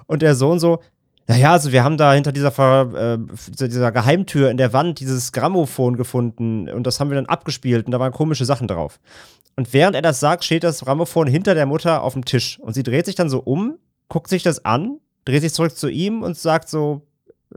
[0.06, 0.80] Und der Sohn so:
[1.30, 5.30] naja, also wir haben da hinter dieser, Ver, äh, dieser Geheimtür in der Wand dieses
[5.30, 8.98] Grammophon gefunden und das haben wir dann abgespielt und da waren komische Sachen drauf.
[9.54, 12.74] Und während er das sagt, steht das Grammophon hinter der Mutter auf dem Tisch und
[12.74, 16.24] sie dreht sich dann so um, guckt sich das an, dreht sich zurück zu ihm
[16.24, 17.06] und sagt so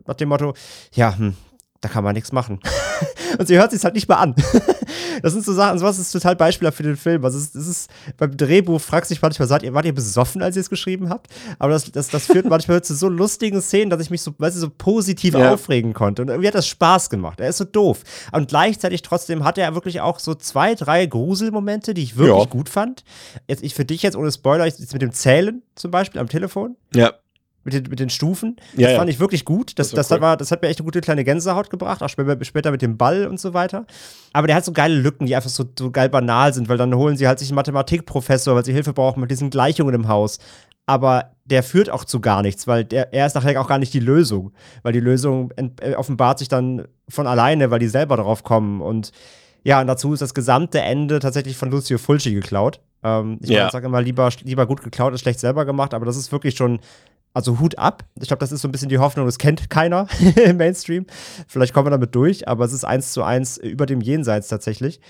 [0.06, 0.54] nach dem Motto,
[0.94, 1.36] ja, hm,
[1.82, 2.60] da kann man nichts machen.
[3.40, 4.36] und sie hört sich halt nicht mal an.
[5.22, 7.24] das sind so Sachen, sowas ist total beispielhaft für den Film.
[7.26, 9.94] Also es ist, es ist beim Drehbuch fragst du dich manchmal, seid ihr, wart ihr
[9.94, 11.28] besoffen, als ihr es geschrieben habt?
[11.60, 14.56] Aber das, das, das führt manchmal zu so lustigen Szenen, dass ich mich so, weißt
[14.56, 15.54] du, so positiv Ja.
[15.54, 16.22] aufregen konnte.
[16.22, 17.40] Und irgendwie hat das Spaß gemacht.
[17.40, 18.02] Er ist so doof.
[18.32, 22.46] Und gleichzeitig trotzdem hat er wirklich auch so zwei, drei Gruselmomente, die ich wirklich Ja.
[22.46, 23.04] gut fand.
[23.48, 26.76] Jetzt, ich für dich jetzt ohne Spoiler, jetzt mit dem Zählen zum Beispiel am Telefon
[26.96, 27.14] Ja.
[27.64, 28.58] Mit den, mit den Stufen.
[28.76, 28.98] Ja, das ja.
[29.00, 29.78] fand ich wirklich gut.
[29.80, 30.22] Das, Das das, cool.
[30.22, 32.98] war, das hat mir echt eine gute kleine Gänsehaut gebracht, auch später, später mit dem
[32.98, 33.86] Ball und so weiter.
[34.34, 36.94] Aber der hat so geile Lücken, die einfach so, so geil banal sind, weil dann
[36.96, 40.40] holen sie halt sich einen Mathematikprofessor, weil sie Hilfe brauchen mit diesen Gleichungen im Haus.
[40.86, 43.94] Aber der führt auch zu gar nichts, weil der, er ist nachher auch gar nicht
[43.94, 44.52] die Lösung.
[44.82, 48.82] Weil die Lösung äh, offenbart sich dann von alleine, weil die selber drauf kommen.
[48.82, 49.12] Und
[49.64, 52.82] ja, und dazu ist das gesamte Ende tatsächlich von Lucio Fulci geklaut.
[53.02, 53.70] Ähm, ich Ja.
[53.72, 56.80] sage immer, lieber, lieber gut geklaut als schlecht selber gemacht, aber das ist wirklich schon,
[57.34, 58.04] also Hut ab.
[58.20, 61.06] Ich glaube, das ist so ein bisschen die Hoffnung, das kennt keiner im Mainstream.
[61.48, 65.02] Vielleicht kommen wir damit durch, aber es ist eins zu eins über dem Jenseits tatsächlich.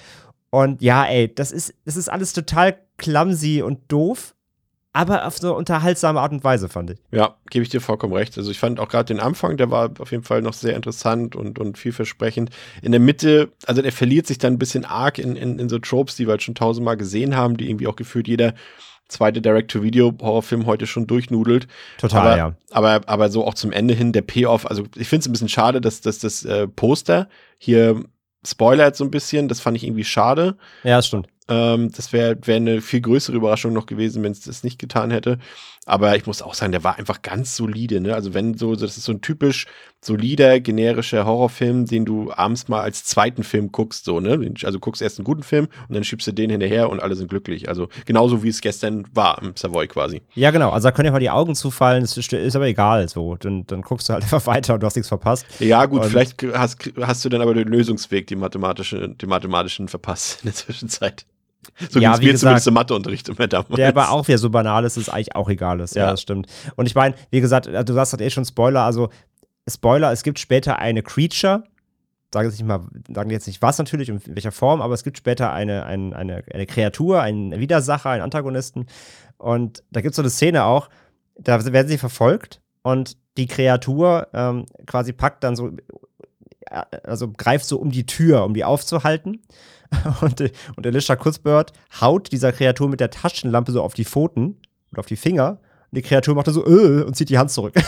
[0.50, 4.36] Und ja, ey, das ist, das ist alles total clumsy und doof,
[4.96, 7.00] aber auf so eine unterhaltsame Art und Weise, fand ich.
[7.12, 8.38] Ja, gebe ich dir vollkommen recht.
[8.38, 11.36] Also ich fand auch gerade den Anfang, der war auf jeden Fall noch sehr interessant
[11.36, 12.52] und, und vielversprechend.
[12.84, 15.80] In der Mitte, also der verliert sich dann ein bisschen arg in, in, in so
[15.80, 18.54] Tropes, die wir halt schon tausendmal gesehen haben, die irgendwie auch gefühlt jeder
[19.14, 21.68] zweite Direct-to-Video-Horrorfilm heute schon durchnudelt.
[21.98, 22.56] Total, aber, ja.
[22.72, 25.50] Aber, aber so auch zum Ende hin, der Payoff, also ich finde es ein bisschen
[25.50, 28.04] schade, dass, dass das äh, Poster hier
[28.46, 30.58] spoilert so ein bisschen, das fand ich irgendwie schade.
[30.84, 31.28] Ja, das stimmt.
[31.48, 35.12] Ähm, das wäre wär eine viel größere Überraschung noch gewesen, wenn es das nicht getan
[35.12, 35.40] hätte.
[35.86, 38.00] Aber ich muss auch sagen, der war einfach ganz solide.
[38.00, 38.16] Ne?
[38.16, 39.66] Also wenn so, das ist so ein typisch
[40.00, 44.06] solider, generischer Horrorfilm, den du abends mal als zweiten Film guckst.
[44.06, 44.54] So, ne?
[44.64, 47.30] Also guckst erst einen guten Film und dann schiebst du den hinterher und alle sind
[47.30, 47.68] glücklich.
[47.68, 50.22] Also genauso wie es gestern war im Savoy quasi.
[50.36, 50.70] Ja, genau.
[50.72, 53.10] Also da können ja mal die Augen zufallen, das ist, ist aber egal.
[53.10, 53.36] So.
[53.36, 55.46] Dann, dann guckst du halt einfach weiter und du hast nichts verpasst.
[55.60, 59.88] Ja, gut, Und- vielleicht hast, hast du dann aber den Lösungsweg, die mathematische, den mathematischen
[59.90, 61.26] verpasst in der Zwischenzeit.
[61.90, 63.76] So Ja, wie mir gesagt, zumindest im Matheunterricht immer damals.
[63.76, 65.96] Der aber auch wieder so banal ist, es eigentlich auch egal ist.
[65.96, 66.12] Ja, Ja.
[66.12, 66.48] das stimmt.
[66.76, 69.10] Und ich meine, wie gesagt, äh, du sagst halt eh schon Spoiler, also
[69.70, 71.64] Spoiler, es gibt später eine Creature,
[72.34, 72.82] sagen jetzt nicht mal,
[73.14, 76.14] sagen jetzt nicht was natürlich und in welcher Form, aber es gibt später eine, ein,
[76.14, 78.88] eine, eine Kreatur, einen Widersacher, einen Antagonisten.
[79.38, 80.90] Und da gibt es so eine Szene auch,
[81.38, 85.70] da werden sie verfolgt und die Kreatur ähm, quasi packt dann so,
[86.70, 89.42] äh, also greift so um die Tür, um die aufzuhalten.
[90.22, 94.60] Und, äh, und Alicia Cuthbert haut dieser Kreatur mit der Taschenlampe so auf die Pfoten
[94.92, 95.60] oder auf die Finger.
[95.92, 97.74] Und die Kreatur macht dann so äh, und zieht die Hand zurück.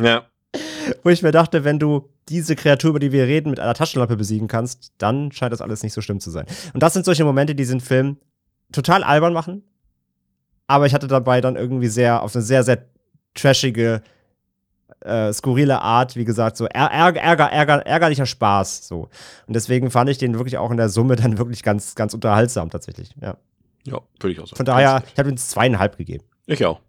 [0.00, 0.26] Ja.
[1.02, 4.16] Wo ich mir dachte, wenn du diese Kreatur, über die wir reden, mit einer Taschenlampe
[4.16, 6.46] besiegen kannst, dann scheint das alles nicht so schlimm zu sein.
[6.72, 8.18] Und das sind solche Momente, die diesen Film
[8.70, 9.62] total albern machen.
[10.66, 12.84] Aber ich hatte dabei dann irgendwie sehr, auf eine sehr, sehr
[13.34, 14.02] trashige,
[15.00, 18.86] äh, skurrile Art, wie gesagt, so Är- Ärger, Ärger, Ärger, ärgerlicher Spaß.
[18.88, 19.08] So.
[19.46, 22.70] Und deswegen fand ich den wirklich auch in der Summe dann wirklich ganz, ganz unterhaltsam
[22.70, 23.10] tatsächlich.
[23.20, 23.36] Ja.
[23.84, 24.56] Ja, würde ich auch sagen.
[24.56, 26.24] Von daher, ich habe ihm zweieinhalb gegeben.
[26.46, 26.80] Ich auch.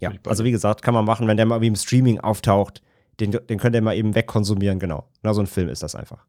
[0.00, 2.82] Ja, also wie gesagt, kann man machen, wenn der mal wie im Streaming auftaucht,
[3.20, 5.08] den, den könnt ihr mal eben wegkonsumieren, genau.
[5.22, 6.24] Na, so ein Film ist das einfach.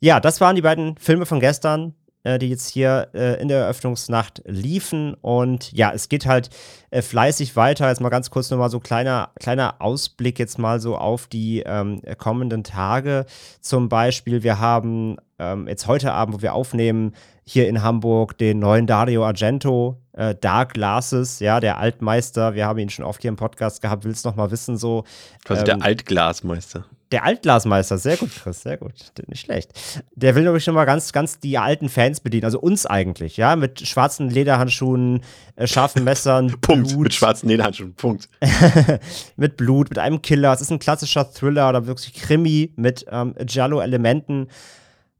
[0.00, 1.94] Ja, das waren die beiden Filme von gestern.
[2.24, 5.14] Äh, die jetzt hier äh, in der Eröffnungsnacht liefen.
[5.14, 6.50] Und ja, es geht halt
[6.90, 7.88] äh, fleißig weiter.
[7.88, 12.02] Jetzt mal ganz kurz nochmal so kleiner, kleiner Ausblick jetzt mal so auf die ähm,
[12.18, 13.26] kommenden Tage.
[13.60, 18.60] Zum Beispiel, wir haben ähm, jetzt heute Abend, wo wir aufnehmen, hier in Hamburg den
[18.60, 22.54] neuen Dario Argento, äh, Dark Glasses, ja, der Altmeister.
[22.54, 25.04] Wir haben ihn schon oft hier im Podcast gehabt, willst noch mal wissen, so.
[25.44, 26.84] Quasi ähm, der Altglasmeister.
[27.12, 28.92] Der Altglasmeister, sehr gut, Chris, sehr gut.
[29.26, 29.72] Nicht schlecht.
[30.14, 33.56] Der will nämlich schon mal ganz, ganz die alten Fans bedienen, also uns eigentlich, ja,
[33.56, 35.22] mit schwarzen Lederhandschuhen,
[35.56, 36.54] äh, scharfen Messern.
[36.60, 36.90] Punkt.
[36.90, 37.02] Blut.
[37.02, 37.94] Mit schwarzen Lederhandschuhen.
[37.94, 38.28] Punkt.
[39.36, 40.52] mit Blut, mit einem Killer.
[40.52, 44.46] Es ist ein klassischer Thriller oder wirklich Krimi mit ähm, Giallo-Elementen.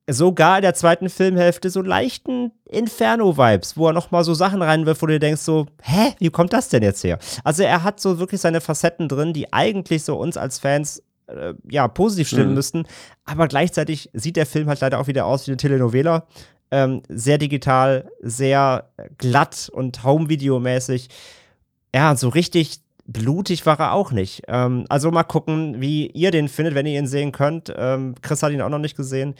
[0.08, 5.06] Sogar in der zweiten Filmhälfte so leichten Inferno-Vibes, wo er nochmal so Sachen reinwirft, wo
[5.06, 7.18] du dir denkst so, hä, wie kommt das denn jetzt her?
[7.44, 11.02] Also er hat so wirklich seine Facetten drin, die eigentlich so uns als Fans
[11.36, 12.54] äh, ja, positiv stimmen Mhm.
[12.54, 12.86] müssten.
[13.24, 16.26] Aber gleichzeitig sieht der Film halt leider auch wieder aus wie eine Telenovela.
[16.72, 21.08] Ähm, sehr digital, sehr glatt und Home-Video-mäßig.
[21.94, 24.42] Ja, so richtig blutig war er auch nicht.
[24.46, 27.72] Ähm, also mal gucken, wie ihr den findet, wenn ihr ihn sehen könnt.
[27.76, 29.34] Ähm, Chris hat ihn auch noch nicht gesehen.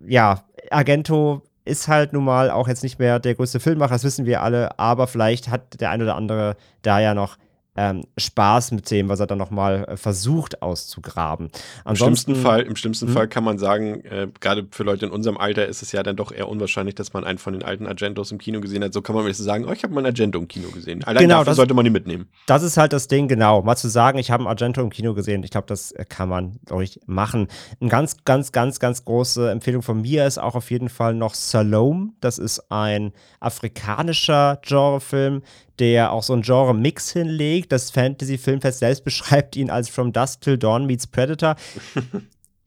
[0.00, 4.24] Ja, Argento ist halt nun mal auch jetzt nicht mehr der größte Filmmacher, das wissen
[4.24, 7.36] wir alle, aber vielleicht hat der ein oder andere da ja noch
[7.78, 11.46] ähm, Spaß mit dem, was er dann nochmal äh, versucht auszugraben.
[11.46, 11.52] Im
[11.84, 13.14] Ansonsten, schlimmsten Fall, im schlimmsten Hm?
[13.14, 16.16] Fall kann man sagen, äh, gerade für Leute in unserem Alter ist es ja dann
[16.16, 18.92] doch eher unwahrscheinlich, dass man einen von den alten Argentos im Kino gesehen hat.
[18.92, 21.04] So kann man jetzt sagen, oh, ich habe mal einen Argento im Kino gesehen.
[21.04, 22.28] Allein Genau, dafür das- sollte man ihn mitnehmen.
[22.46, 23.62] Das ist halt das Ding, genau.
[23.62, 26.28] Mal zu sagen, ich habe einen Argento im Kino gesehen, ich glaube, das äh, kann
[26.28, 27.46] man, ich, machen.
[27.80, 31.34] Eine ganz, ganz, ganz, ganz große Empfehlung von mir ist auch auf jeden Fall noch
[31.34, 32.08] Salome.
[32.20, 35.42] Das ist ein afrikanischer Genrefilm,
[35.80, 37.72] der auch so einen Genre-Mix hinlegt.
[37.72, 41.56] Das Fantasy-Filmfest selbst beschreibt ihn als From Dusk Till Dawn meets Predator.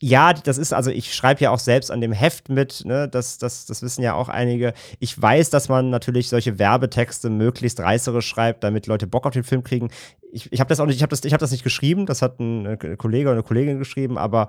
[0.04, 3.38] Ja, das ist, also ich schreibe ja auch selbst an dem Heft mit, ne, das,
[3.38, 4.74] das, das wissen ja auch einige.
[4.98, 9.44] Ich weiß, dass man natürlich solche Werbetexte möglichst reißerisch schreibt, damit Leute Bock auf den
[9.44, 9.90] Film kriegen.
[10.32, 12.20] Ich, ich habe das auch nicht, ich habe das, ich hab das nicht geschrieben, das
[12.20, 14.48] hat ein äh, Kollege oder eine Kollegin geschrieben, aber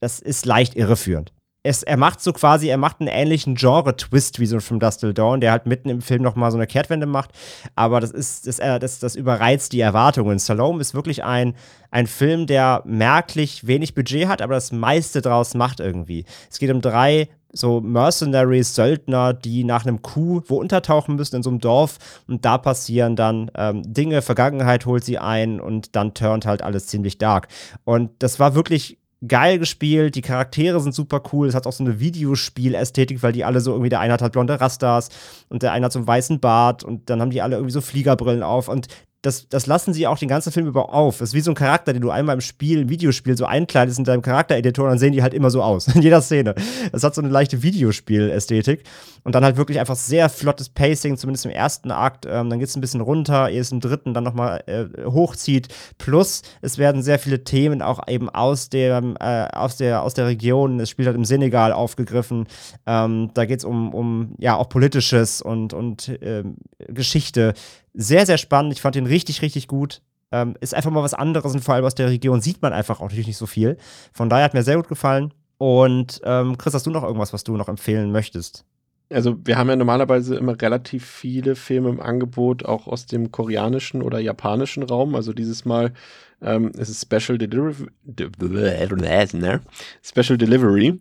[0.00, 1.32] das ist leicht irreführend.
[1.64, 5.14] Es, er macht so quasi, er macht einen ähnlichen Genre-Twist wie so From Dust Till
[5.14, 7.30] Dawn, der halt mitten im Film nochmal so eine Kehrtwende macht.
[7.76, 10.38] Aber das ist, das, äh, das, das überreizt die Erwartungen.
[10.40, 11.54] Salome ist wirklich ein,
[11.92, 16.24] ein Film, der merklich wenig Budget hat, aber das meiste draus macht irgendwie.
[16.50, 21.42] Es geht um drei so Mercenaries, Söldner, die nach einem Coup wo untertauchen müssen in
[21.42, 26.14] so einem Dorf und da passieren dann ähm, Dinge, Vergangenheit holt sie ein und dann
[26.14, 27.48] turnt halt alles ziemlich dark.
[27.84, 31.84] Und das war wirklich geil gespielt, die Charaktere sind super cool, es hat auch so
[31.84, 35.10] eine Videospiel-Ästhetik, weil die alle so irgendwie, der eine hat halt blonde Rastas
[35.48, 37.80] und der eine hat so einen weißen Bart und dann haben die alle irgendwie so
[37.80, 38.88] Fliegerbrillen auf und
[39.22, 41.18] das, das lassen sie auch den ganzen Film über auf.
[41.18, 44.00] Das ist wie so ein Charakter, den du einmal im Spiel, im Videospiel so einkleidest
[44.00, 45.86] in deinem Charaktereditor und dann sehen die halt immer so aus.
[45.94, 46.56] In jeder Szene.
[46.90, 48.82] Das hat so eine leichte Videospiel-Ästhetik.
[49.24, 52.26] Und dann halt wirklich einfach sehr flottes Pacing, zumindest im ersten Akt.
[52.26, 55.68] Ähm, dann geht es ein bisschen runter, ehe es im dritten dann nochmal äh, hochzieht.
[55.98, 60.26] Plus, es werden sehr viele Themen auch eben aus, dem, äh, aus, der, aus der
[60.26, 62.48] Region, es spielt halt im Senegal aufgegriffen.
[62.84, 66.56] Ähm, da geht es um, um ja auch Politisches und, und ähm,
[66.88, 67.54] Geschichte.
[67.94, 68.72] Sehr, sehr spannend.
[68.72, 70.02] Ich fand ihn richtig, richtig gut.
[70.30, 73.00] Ähm, ist einfach mal was anderes und vor allem aus der Region sieht man einfach
[73.00, 73.76] auch natürlich nicht so viel.
[74.12, 75.34] Von daher hat mir sehr gut gefallen.
[75.58, 78.64] Und ähm, Chris, hast du noch irgendwas, was du noch empfehlen möchtest?
[79.10, 84.02] Also wir haben ja normalerweise immer relativ viele Filme im Angebot, auch aus dem koreanischen
[84.02, 85.14] oder japanischen Raum.
[85.14, 85.92] Also dieses Mal
[86.40, 87.88] ähm, ist es Special Delivery.
[90.02, 90.98] Special Delivery.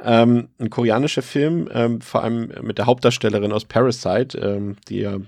[0.00, 5.18] Ähm, ein koreanischer Film, ähm, vor allem mit der Hauptdarstellerin aus Parasite, ähm, die ja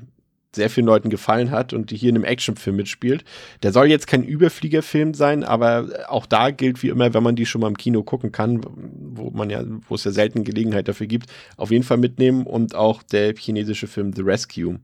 [0.55, 3.25] sehr vielen Leuten gefallen hat und die hier in einem Actionfilm mitspielt.
[3.63, 7.47] Der soll jetzt kein Überfliegerfilm sein, aber auch da gilt wie immer, wenn man die
[7.47, 11.07] schon mal im Kino gucken kann, wo man ja, wo es ja selten Gelegenheit dafür
[11.07, 14.81] gibt, auf jeden Fall mitnehmen und auch der chinesische Film The Rescue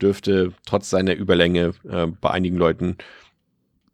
[0.00, 2.96] dürfte trotz seiner Überlänge äh, bei einigen Leuten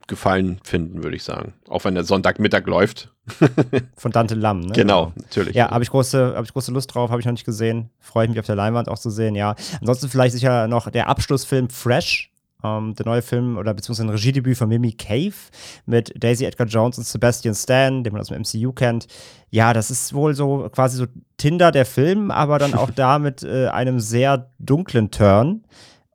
[0.07, 1.55] Gefallen finden, würde ich sagen.
[1.69, 3.13] Auch wenn der Sonntagmittag läuft.
[3.97, 4.73] Von Dante Lam, ne?
[4.73, 5.57] Genau, natürlich.
[5.57, 7.91] Ja, habe ich, große, hab ich große Lust drauf, habe ich noch nicht gesehen.
[7.99, 9.57] Freue ich mich auf der Leinwand auch zu sehen, ja.
[9.81, 12.31] Ansonsten vielleicht sicher noch der Abschlussfilm Fresh.
[12.65, 15.35] Ähm, der neue Film oder beziehungsweise ein Regiedebüt von Mimi Cave
[15.85, 19.07] mit Daisy Edgar Jones und Sebastian Stan, den man aus dem MCU kennt.
[19.51, 23.43] Ja, das ist wohl so quasi so Tinder der Film, aber dann auch da mit
[23.43, 25.65] äh, einem sehr dunklen Turn.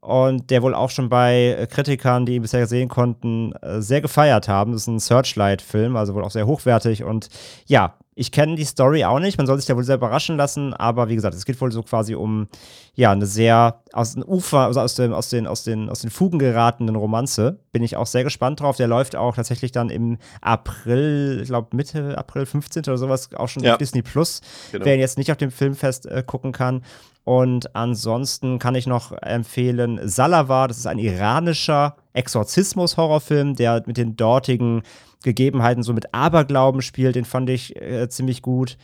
[0.02, 4.02] Und der wohl auch schon bei äh, Kritikern, die ihn bisher sehen konnten, äh, sehr
[4.02, 4.72] gefeiert haben.
[4.72, 7.04] Das ist ein Searchlight-Film, also wohl auch sehr hochwertig.
[7.04, 7.30] Und
[7.68, 10.74] ja, Ich kenne die Story auch nicht, man soll sich da wohl sehr überraschen lassen,
[10.74, 12.48] aber wie gesagt, es geht wohl so quasi um
[12.94, 16.10] ja, eine sehr aus dem Ufer, also aus, dem, aus, den, aus, den, aus den
[16.10, 17.60] Fugen geratenen Romanze.
[17.72, 18.76] Bin ich auch sehr gespannt drauf.
[18.76, 22.84] Der läuft auch tatsächlich dann im April, ich glaube Mitte April 15.
[22.88, 23.74] oder sowas, auch schon Ja.
[23.74, 24.42] auf Disney Plus.
[24.72, 24.84] Genau.
[24.86, 26.84] Wer ihn jetzt nicht auf dem Filmfest äh, gucken kann.
[27.24, 34.16] Und ansonsten kann ich noch empfehlen Salavar, das ist ein iranischer Exorzismus-Horrorfilm, der mit den
[34.16, 34.82] dortigen
[35.24, 37.16] Gegebenheiten so mit Aberglauben spielt.
[37.16, 38.78] Den fand ich äh, ziemlich gut.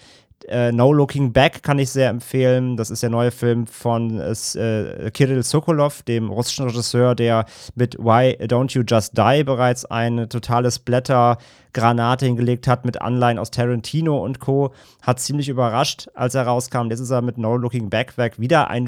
[0.46, 2.78] Äh, no Looking Back kann ich sehr empfehlen.
[2.78, 7.98] Das ist der neue Film von äh, äh, Kirill Sokolov, dem russischen Regisseur, der mit
[7.98, 14.24] Why Don't You Just Die bereits eine totale Splatter-Granate hingelegt hat mit Anleihen aus Tarantino
[14.24, 14.74] und Co.
[15.02, 16.90] Hat ziemlich überrascht, als er rauskam.
[16.90, 18.88] Jetzt ist er mit No Looking Back weg wieder ein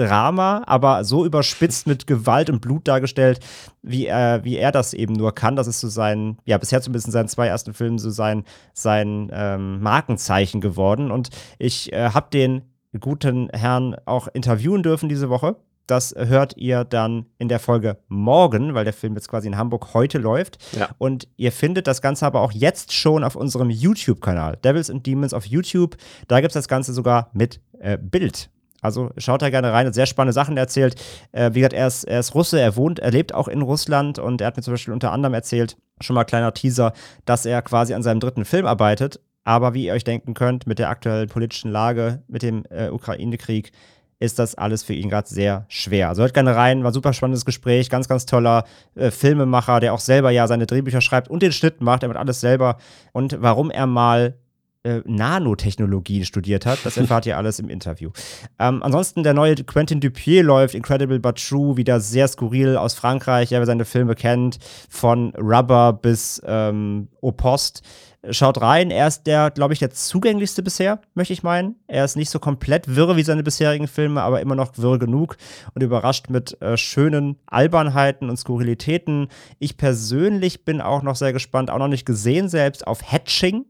[0.00, 3.40] Familiendrama, aber so überspitzt mit Gewalt und Blut dargestellt,
[3.82, 5.56] wie er, wie er das eben nur kann.
[5.56, 9.30] Das ist so sein, ja, bisher zumindest in seinen zwei ersten Filmen so sein, sein
[9.32, 11.10] ähm, Markenzeichen geworden.
[11.10, 12.62] Und ich äh, habe den
[12.98, 15.56] guten Herrn auch interviewen dürfen diese Woche.
[15.86, 19.92] Das hört ihr dann in der Folge morgen, weil der Film jetzt quasi in Hamburg
[19.92, 20.58] heute läuft.
[20.78, 20.90] Ja.
[20.98, 25.34] Und ihr findet das Ganze aber auch jetzt schon auf unserem YouTube-Kanal, Devils and Demons
[25.34, 25.96] auf YouTube.
[26.28, 28.50] Da gibt es das Ganze sogar mit äh, Bild.
[28.82, 30.94] Also schaut da gerne rein, hat sehr spannende Sachen erzählt.
[31.32, 34.18] Äh, wie gesagt, er ist, er ist Russe, er wohnt, er lebt auch in Russland
[34.18, 36.92] und er hat mir zum Beispiel unter anderem erzählt, schon mal kleiner Teaser,
[37.24, 39.20] dass er quasi an seinem dritten Film arbeitet.
[39.44, 43.72] Aber wie ihr euch denken könnt, mit der aktuellen politischen Lage, mit dem äh, Ukraine-Krieg,
[44.20, 46.10] ist das alles für ihn gerade sehr schwer.
[46.10, 48.64] Also hört gerne rein, war ein super spannendes Gespräch, ganz, ganz toller
[48.94, 52.18] äh, Filmemacher, der auch selber ja seine Drehbücher schreibt und den Schnitt macht, er macht
[52.18, 52.76] alles selber.
[53.12, 54.34] Und warum er mal
[54.82, 56.78] äh, Nanotechnologien studiert hat.
[56.84, 58.10] Das erfahrt ihr alles im Interview.
[58.58, 63.50] Ähm, ansonsten der neue Quentin Dupieux läuft, Incredible But True, wieder sehr skurril aus Frankreich.
[63.50, 64.58] Ja, wer seine Filme kennt,
[64.88, 67.82] von Rubber bis ähm, Au Post.
[68.28, 71.76] Schaut rein, er ist der, glaube ich, der zugänglichste bisher, möchte ich meinen.
[71.86, 75.38] Er ist nicht so komplett wirr wie seine bisherigen Filme, aber immer noch wirr genug
[75.74, 79.28] und überrascht mit äh, schönen Albernheiten und Skurrilitäten.
[79.58, 83.64] Ich persönlich bin auch noch sehr gespannt, auch noch nicht gesehen selbst, auf Hatching.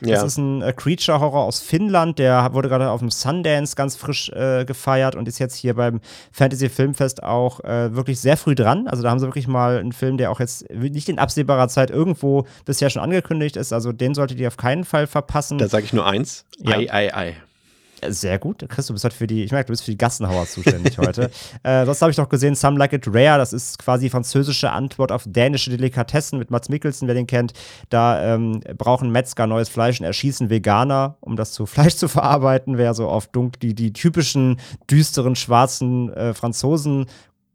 [0.00, 0.24] Das Ja.
[0.24, 4.64] ist ein äh, Creature-Horror aus Finnland, der wurde gerade auf dem Sundance ganz frisch äh,
[4.64, 6.00] gefeiert und ist jetzt hier beim
[6.32, 8.86] Fantasy Filmfest auch äh, wirklich sehr früh dran.
[8.88, 11.90] Also da haben sie wirklich mal einen Film, der auch jetzt nicht in absehbarer Zeit
[11.90, 13.72] irgendwo bisher schon angekündigt ist.
[13.72, 15.58] Also den solltet ihr auf keinen Fall verpassen.
[15.58, 16.44] Da sage ich nur eins.
[16.58, 16.76] Ja.
[16.76, 17.36] Ei, ei, ei.
[18.08, 18.64] Sehr gut.
[18.68, 21.30] Chris, du bist halt für die, ich merke, du bist für die Gassenhauer zuständig heute.
[21.62, 25.12] Äh, sonst habe ich noch gesehen, Some Like It Rare, das ist quasi französische Antwort
[25.12, 27.52] auf dänische Delikatessen mit Mats Mikkelsen, wer den kennt.
[27.88, 32.76] Da ähm, brauchen Metzger neues Fleisch und erschießen Veganer, um das zu Fleisch zu verarbeiten.
[32.76, 37.06] Wer so auf dunkel, die, die typischen düsteren schwarzen äh, Franzosen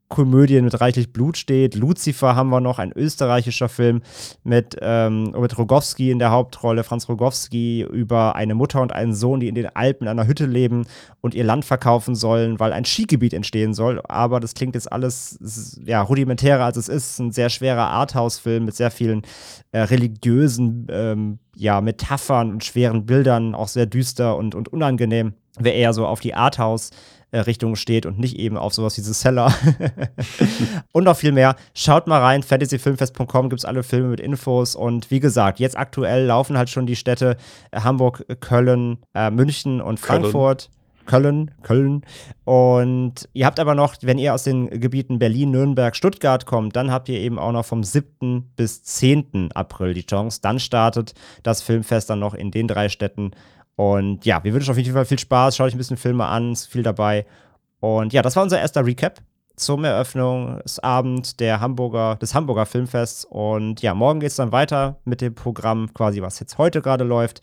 [0.10, 1.76] Komödien mit reichlich Blut steht.
[1.76, 4.02] Lucifer haben wir noch, ein österreichischer Film
[4.44, 6.84] mit, ähm, mit Rogowski in der Hauptrolle.
[6.84, 10.48] Franz Rogowski über eine Mutter und einen Sohn, die in den Alpen in einer Hütte
[10.48, 10.88] leben
[11.22, 14.02] und ihr Land verkaufen sollen, weil ein Skigebiet entstehen soll.
[14.08, 17.20] Aber das klingt jetzt alles ja, rudimentärer, als es ist.
[17.20, 19.22] Ein sehr schwerer Arthouse-Film mit sehr vielen
[19.72, 25.34] äh, religiösen ähm, ja, Metaphern und schweren Bildern, auch sehr düster und, und unangenehm.
[25.60, 26.90] Wer eher so auf die Arthouse
[27.34, 29.54] Richtung steht und nicht eben auf sowas wie The Seller.
[30.92, 31.56] und noch viel mehr.
[31.74, 34.76] Schaut mal rein, fantasyfilmfest.com gibt es alle Filme mit Infos.
[34.76, 37.38] Und wie gesagt, jetzt aktuell laufen halt schon die Städte
[37.72, 40.22] äh, Hamburg, Köln, äh, München und Köln.
[40.22, 40.70] Frankfurt.
[41.10, 42.04] Köln, Köln.
[42.46, 46.92] Und ihr habt aber noch, wenn ihr aus den Gebieten Berlin, Nürnberg, Stuttgart kommt, dann
[46.92, 48.54] habt ihr eben auch noch vom 7.
[48.56, 49.52] bis 10.
[49.56, 50.40] April die Chance.
[50.44, 53.32] Dann startet das Filmfest dann noch in den drei Städten.
[53.80, 55.56] Und ja, wir wünschen auf jeden Fall viel Spaß.
[55.56, 57.26] Schaut euch ein bisschen Filme an, ist viel dabei.
[57.80, 59.22] Und ja, das war unser erster Recap
[59.56, 63.24] zum Eröffnungsabend der Hamburger, des Hamburger Filmfests.
[63.24, 67.06] Und ja, morgen geht es dann weiter mit dem Programm, quasi was jetzt heute gerade
[67.06, 67.40] läuft.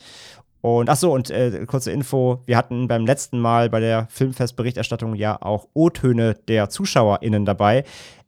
[0.60, 5.14] Und ach so, und äh, kurze Info: Wir hatten beim letzten Mal bei der Filmfestberichterstattung
[5.14, 7.84] ja auch O-Töne der ZuschauerInnen dabei.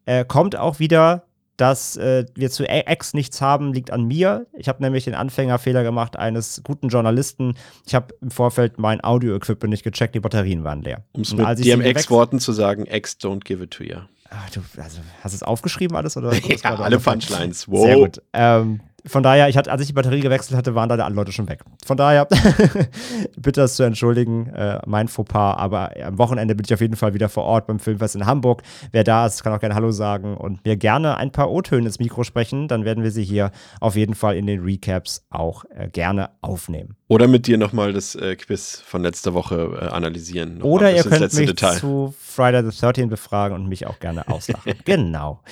[0.06, 1.24] Äh, kommt auch wieder,
[1.59, 4.46] dass äh, wir zu X nichts haben, liegt an mir.
[4.56, 7.54] Ich habe nämlich den Anfängerfehler gemacht eines guten Journalisten.
[7.84, 11.04] Ich habe im Vorfeld mein Audio-Equipment nicht gecheckt, die Batterien waren leer.
[11.12, 13.96] Um es mit DMX-Worten zu sagen, X don't give it to you.
[14.30, 16.16] Ach, du, also, hast du es aufgeschrieben alles?
[16.16, 16.32] Oder
[16.62, 17.66] Ja, alle Punchlines.
[17.66, 17.86] Wow.
[17.86, 18.22] Sehr gut.
[18.32, 21.32] Ähm, von daher, ich hatte, als ich die Batterie gewechselt hatte, waren da alle Leute
[21.32, 21.61] schon weg.
[21.84, 22.26] Von daher,
[23.36, 27.14] bitte das zu entschuldigen, äh, mein Fauxpas, aber am Wochenende bin ich auf jeden Fall
[27.14, 28.62] wieder vor Ort beim Filmfest in Hamburg.
[28.92, 31.98] Wer da ist, kann auch gerne Hallo sagen und mir gerne ein paar O-Töne ins
[31.98, 33.50] Mikro sprechen, dann werden wir sie hier
[33.80, 36.96] auf jeden Fall in den Recaps auch äh, gerne aufnehmen.
[37.09, 40.62] Oder mit dir nochmal das äh, Quiz von letzter Woche äh, analysieren.
[40.62, 41.76] Oder ihr könnt mich Detail.
[41.76, 44.74] zu Friday the 13 befragen und mich auch gerne auslachen.
[44.84, 45.42] genau.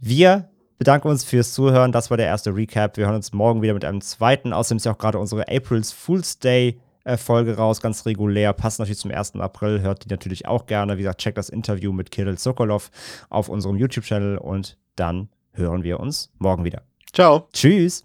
[0.00, 0.48] Wir
[0.78, 1.92] bedanken uns fürs Zuhören.
[1.92, 2.96] Das war der erste Recap.
[2.96, 4.52] Wir hören uns morgen wieder mit einem zweiten.
[4.52, 8.52] Außerdem ist ja auch gerade unsere April's Fool's Day äh, Folge raus, ganz regulär.
[8.52, 9.36] Passt natürlich zum 1.
[9.36, 9.80] April.
[9.80, 10.94] Hört die natürlich auch gerne.
[10.94, 12.90] Wie gesagt, checkt das Interview mit Kirill Sokolov
[13.28, 16.82] auf unserem YouTube-Channel und dann hören wir uns morgen wieder.
[17.12, 17.48] Ciao.
[17.52, 18.02] Tschüss.